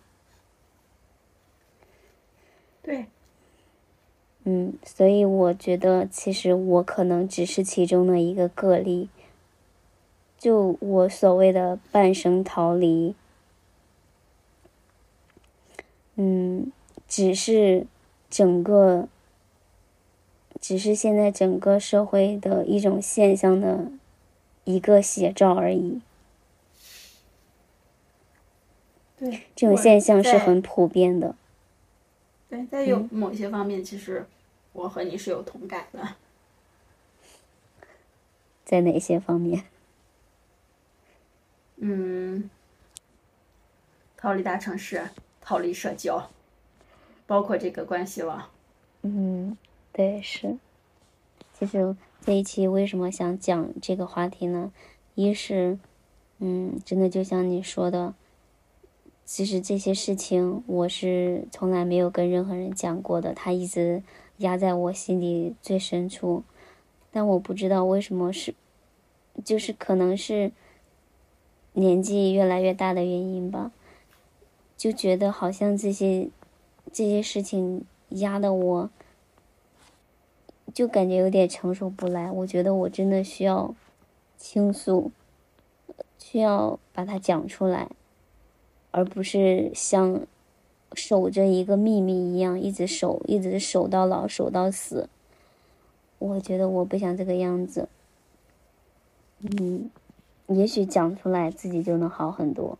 [2.83, 3.05] 对。
[4.49, 9.09] 嗯，所以我觉得，其实我可能只是其中的一个个例。
[10.37, 13.13] 就我所谓的半生逃离，
[16.15, 16.71] 嗯，
[17.09, 17.85] 只是
[18.29, 19.09] 整个
[20.61, 23.91] 只是现在整个社会的一种现象的
[24.63, 25.99] 一个写照而已。
[29.17, 31.35] 对，这种现象是很普遍的。
[32.49, 34.25] 对，在有某些方面，其实
[34.77, 36.07] 我和你是有同感的。
[38.63, 39.63] 在哪些方面？
[41.77, 42.47] 嗯，
[44.15, 45.09] 逃离大城市，
[45.41, 46.29] 逃离社交，
[47.25, 48.49] 包括这个关系网。
[49.01, 49.57] 嗯，
[49.91, 50.57] 对，是。
[51.53, 54.71] 其实这一期为什么想讲这个话题呢？
[55.15, 55.79] 一是，
[56.37, 58.13] 嗯，真的就像你说的。
[59.25, 64.03] 其实这些事情我是从来没有跟任何人讲过的，他一直
[64.37, 66.43] 压在我心里最深处，
[67.11, 68.53] 但我不知道为什么是，
[69.43, 70.51] 就是可能是
[71.73, 73.71] 年纪越来越大的原因吧，
[74.75, 76.29] 就觉得好像这些
[76.91, 78.89] 这些事情压的我，
[80.73, 82.31] 就感觉有点承受不来。
[82.31, 83.73] 我觉得我真的需要
[84.37, 85.11] 倾诉，
[86.17, 87.89] 需要把它讲出来。
[88.91, 90.21] 而不是像
[90.93, 95.09] 守着一个秘密一样，一直守，一直守到老，守到死。
[96.19, 97.87] 我觉得我不想这个样子。
[99.41, 99.89] 嗯，
[100.47, 102.77] 也许讲出来自己就能好很多。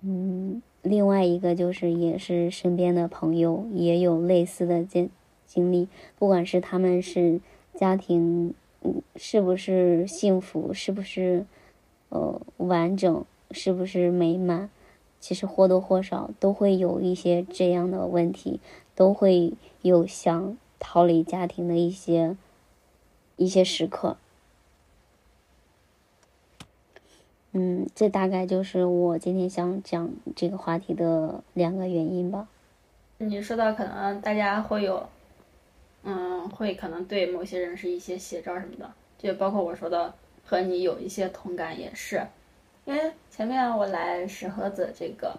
[0.00, 5.10] 嗯，另外一个就是，也是身边的朋友也有类似的经
[5.46, 5.88] 经历，
[6.18, 7.40] 不管是他们是
[7.74, 11.44] 家庭，嗯，是不是幸福，是不是
[12.08, 13.24] 呃完整。
[13.52, 14.70] 是不是美满？
[15.20, 18.58] 其实或多或少都会有一些这样的问题，
[18.94, 19.52] 都会
[19.82, 22.36] 有想逃离家庭的一些
[23.36, 24.16] 一些时刻。
[27.52, 32.48] 嗯，这大概就是我今天想讲这个话题的两个原因吧。
[33.18, 35.08] 你说到可能大家会有，
[36.04, 40.14] 嗯，会可能对某些人是一些写照什么的，就包括我说的
[40.44, 42.24] 和你有一些同感也是。
[42.90, 45.32] 因为前面我来石河子这个，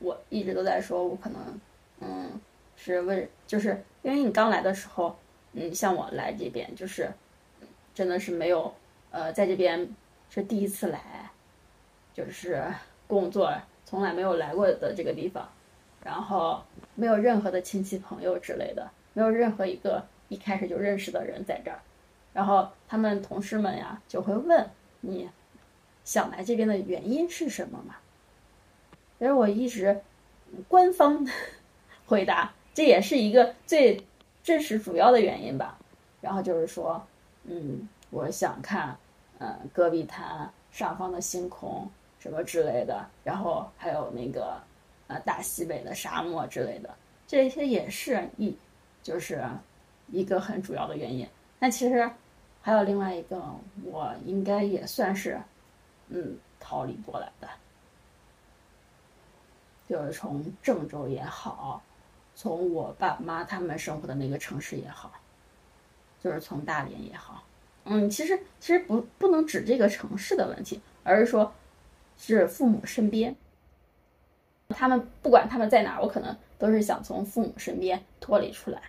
[0.00, 1.60] 我一直都在说，我可能，
[2.00, 2.38] 嗯，
[2.76, 5.16] 是为，就是因为你刚来的时候，
[5.54, 7.10] 嗯，像我来这边就是，
[7.94, 8.74] 真的是没有，
[9.10, 9.88] 呃，在这边
[10.28, 11.30] 是第一次来，
[12.12, 12.62] 就是
[13.06, 13.50] 工作，
[13.86, 15.48] 从来没有来过的这个地方，
[16.04, 16.62] 然后
[16.94, 21.80] 没有任何的亲戚朋友之类的，没有任何一个一开始就认识的人在这儿，
[22.34, 24.68] 然后他们同事们呀就会问
[25.00, 25.30] 你。
[26.04, 27.96] 想来这边的原因是什么嘛？
[29.18, 30.00] 其实我一直
[30.66, 31.26] 官方
[32.06, 34.02] 回答，这也是一个最
[34.42, 35.78] 真实主要的原因吧。
[36.20, 37.06] 然后就是说，
[37.44, 38.96] 嗯，我想看，
[39.38, 41.88] 嗯，戈壁滩上方的星空
[42.18, 44.58] 什么之类的，然后还有那个
[45.06, 46.88] 呃大西北的沙漠之类的，
[47.26, 48.56] 这些也是一
[49.02, 49.44] 就是
[50.08, 51.28] 一个很主要的原因。
[51.58, 52.10] 那其实
[52.62, 53.42] 还有另外一个，
[53.84, 55.38] 我应该也算是。
[56.12, 57.48] 嗯，逃离过来的，
[59.88, 61.80] 就是从郑州也好，
[62.34, 65.12] 从我爸妈他们生活的那个城市也好，
[66.20, 67.44] 就是从大连也好，
[67.84, 71.52] 嗯，其实其实不不能指这个城市的问题，而是说，
[72.18, 73.36] 是父母身边，
[74.68, 78.82] 他们不管他们在哪儿，我可能都是想从父母身边脱离出来，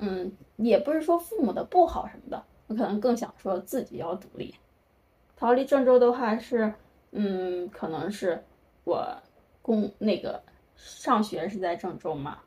[0.00, 4.54] 嗯，也不是说父母的不好什么的，我可能更想说自己要独立。
[5.36, 6.72] 逃离郑州的话是，
[7.12, 8.42] 嗯，可能是
[8.84, 9.06] 我
[9.60, 10.42] 工那个
[10.76, 12.38] 上学是在郑州嘛，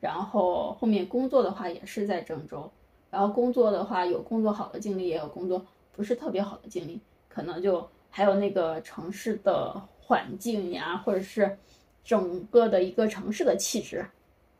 [0.00, 2.70] 然后后面工作的话也是在郑州，
[3.10, 5.62] 然后工作的话有工作好的经历，也有工作
[5.92, 11.58] 不是特别好的经历，可能就还有那个城市的环境呀，或者是
[12.02, 14.06] 整个的一个城市的气质，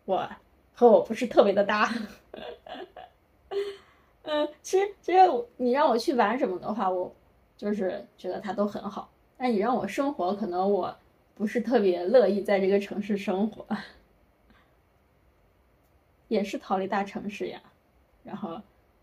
[0.05, 0.29] 我
[0.75, 1.91] 和我不是特别的搭。
[4.25, 5.21] 嗯，其实其实
[5.57, 7.11] 你让我去玩什么的话，我。
[7.61, 10.97] 就是觉得它都很好，但你让我生活，可能我
[11.35, 13.67] 不是特别乐意在这个城市生活，
[16.29, 17.61] 也是逃离大城市呀，
[18.25, 18.59] 然后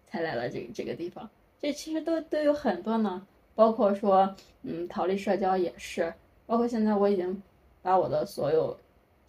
[0.07, 1.29] 才来了这这个地方。
[1.59, 6.11] 这其实都都有很多呢，包括说，嗯，逃离社交也是，
[6.47, 7.39] 包括现在我已经
[7.83, 8.75] 把我的所有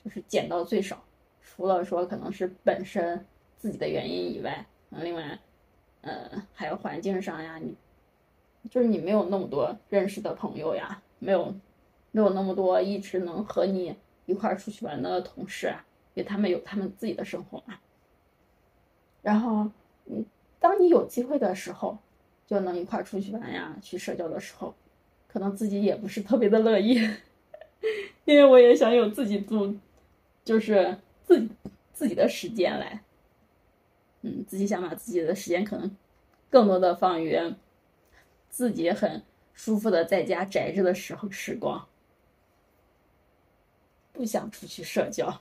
[0.02, 0.98] 就是减到最少，
[1.42, 3.22] 除了说可能是本身
[3.58, 5.38] 自己的原因以外，嗯，另外，
[6.00, 7.76] 呃，还有环境上呀，你。
[8.70, 11.54] 就是你没有那么多认识的朋友呀，没有，
[12.10, 13.94] 没有那么多一直能和你
[14.26, 15.68] 一块儿出去玩的同事，
[16.14, 17.78] 因为他们有他们自己的生活嘛。
[19.22, 19.70] 然后，
[20.06, 20.24] 嗯，
[20.60, 21.98] 当你有机会的时候，
[22.46, 24.74] 就能一块儿出去玩呀，去社交的时候，
[25.26, 26.94] 可能自己也不是特别的乐意，
[28.24, 29.74] 因为我也想有自己住，
[30.44, 31.48] 就是自己
[31.92, 33.02] 自己的时间来，
[34.22, 35.90] 嗯自己想把自己的时间可能
[36.48, 37.36] 更多的放于
[38.48, 39.22] 自己很
[39.52, 41.86] 舒服的在家宅着的时候时光，
[44.12, 45.40] 不想出去社交。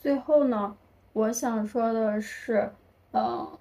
[0.00, 0.76] 最后呢，
[1.12, 2.72] 我想说的是，
[3.12, 3.58] 嗯，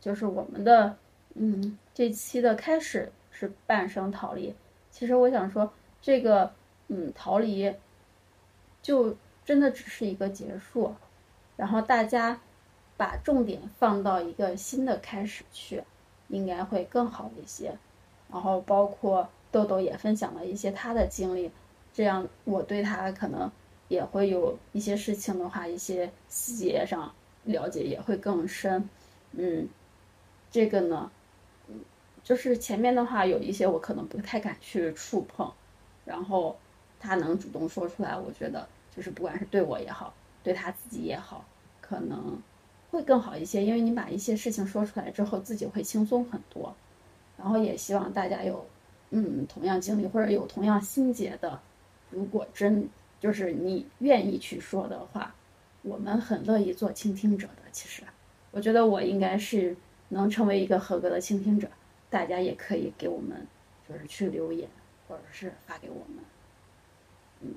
[0.00, 0.96] 就是我们的
[1.34, 4.54] 嗯这期的开始是半生逃离，
[4.90, 6.52] 其实我想说这个
[6.88, 7.74] 嗯逃离
[8.82, 10.94] 就真的只是一个结束，
[11.56, 12.40] 然后大家。
[12.96, 15.82] 把重点放到一个新的开始去，
[16.30, 17.76] 应该会更好一些。
[18.32, 21.50] 然后包括豆豆也分享了一些他的经历，
[21.92, 23.50] 这样我对他可能
[23.88, 27.12] 也会有一些事情的话，一些细节上
[27.44, 28.88] 了解也会更深。
[29.32, 29.68] 嗯，
[30.50, 31.10] 这个呢，
[31.68, 31.80] 嗯，
[32.22, 35.52] 就是前面的话有一些我可能不太敢去触碰，
[36.04, 36.56] 然后
[37.00, 40.14] 他能主动说出来，我觉得就是不管是对我也好，
[40.44, 41.44] 对他自己也好，
[41.80, 42.40] 可能。
[42.90, 46.74] 会更好一些，因为你把一些事情说出来之后，自己会轻松很多。
[47.36, 48.66] 然后也希望大家有，
[49.10, 51.58] 嗯，同样经历或者有同样心结的，
[52.10, 52.88] 如果真
[53.20, 55.34] 就是你愿意去说的话，
[55.82, 57.62] 我们很乐意做倾听者的。
[57.72, 58.02] 其实，
[58.50, 59.74] 我觉得我应该是
[60.08, 61.68] 能成为一个合格的倾听者。
[62.10, 63.46] 大家也可以给我们，
[63.88, 64.68] 就是去留言
[65.06, 66.24] 或者是发给我们，
[67.42, 67.54] 嗯，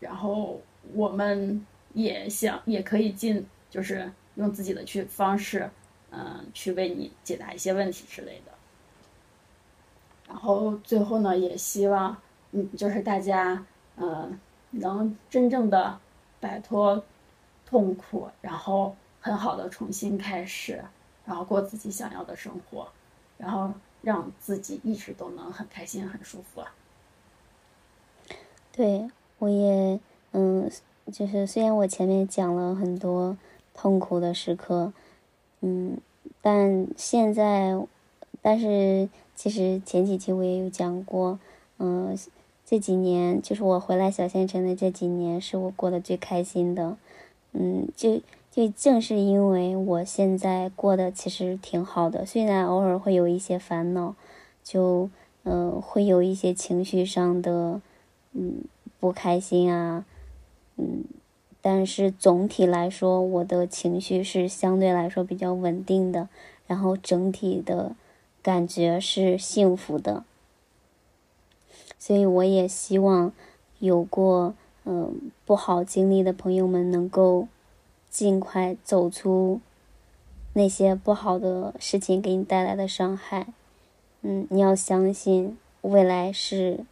[0.00, 0.60] 然后
[0.92, 4.10] 我们也想也可以进就是。
[4.36, 5.70] 用自己的去方式，
[6.10, 8.52] 嗯，去为你解答一些问题之类的。
[10.26, 12.16] 然后最后呢，也希望，
[12.52, 13.64] 嗯，就是大家，
[13.96, 14.38] 嗯，
[14.70, 15.98] 能真正的
[16.40, 17.04] 摆脱
[17.64, 20.82] 痛苦，然后很好的重新开始，
[21.24, 22.88] 然后过自己想要的生活，
[23.38, 23.72] 然后
[24.02, 26.62] 让自己一直都能很开心、很舒服。
[28.72, 29.08] 对，
[29.38, 30.00] 我也，
[30.32, 30.68] 嗯，
[31.12, 33.36] 就是虽然我前面讲了很多。
[33.74, 34.92] 痛苦的时刻，
[35.60, 35.98] 嗯，
[36.40, 37.76] 但现在，
[38.40, 41.38] 但是其实前几期我也有讲过，
[41.78, 42.16] 嗯，
[42.64, 46.96] 这几年就是我回来小县城的这几年是我过得最开心的，
[47.52, 48.20] 嗯，就
[48.50, 54.14] 就正是因为我现在过得其实挺好的，虽然偶尔会有一些烦恼，
[54.62, 55.10] 就
[55.42, 57.80] 嗯会有一些情绪上的
[58.32, 58.62] 嗯
[59.00, 60.06] 不开心啊，
[60.76, 61.04] 嗯。
[61.66, 66.28] 但是总体来说，我的情绪是相对来说比较稳定的，
[66.66, 67.96] 然后整体的
[68.42, 70.24] 感觉是幸福的。
[71.98, 73.32] 所以我也希望
[73.78, 74.54] 有过
[74.84, 77.48] 嗯不好经历的朋友们能够
[78.10, 79.62] 尽快走出
[80.52, 83.46] 那些不好的事情给你带来的伤害。
[84.20, 86.84] 嗯，你要相信未来是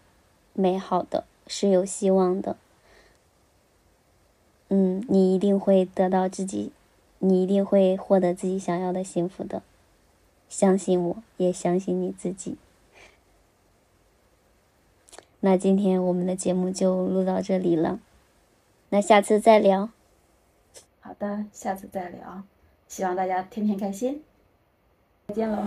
[0.55, 2.57] 美好的，是有希望的。
[4.75, 6.73] 嗯，你一定会得到自己，
[7.19, 9.61] 你一定会获得自己想要的幸福的。
[10.49, 12.57] 相信我，也相信你自己。
[15.41, 18.01] 那今天我们的节目就录到这里了，
[18.89, 19.91] 那下次再聊。
[21.01, 22.43] 好的，下次再聊，
[22.89, 24.23] 希望大家天天开心。
[25.29, 25.67] 再见喽。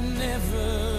[0.00, 0.89] never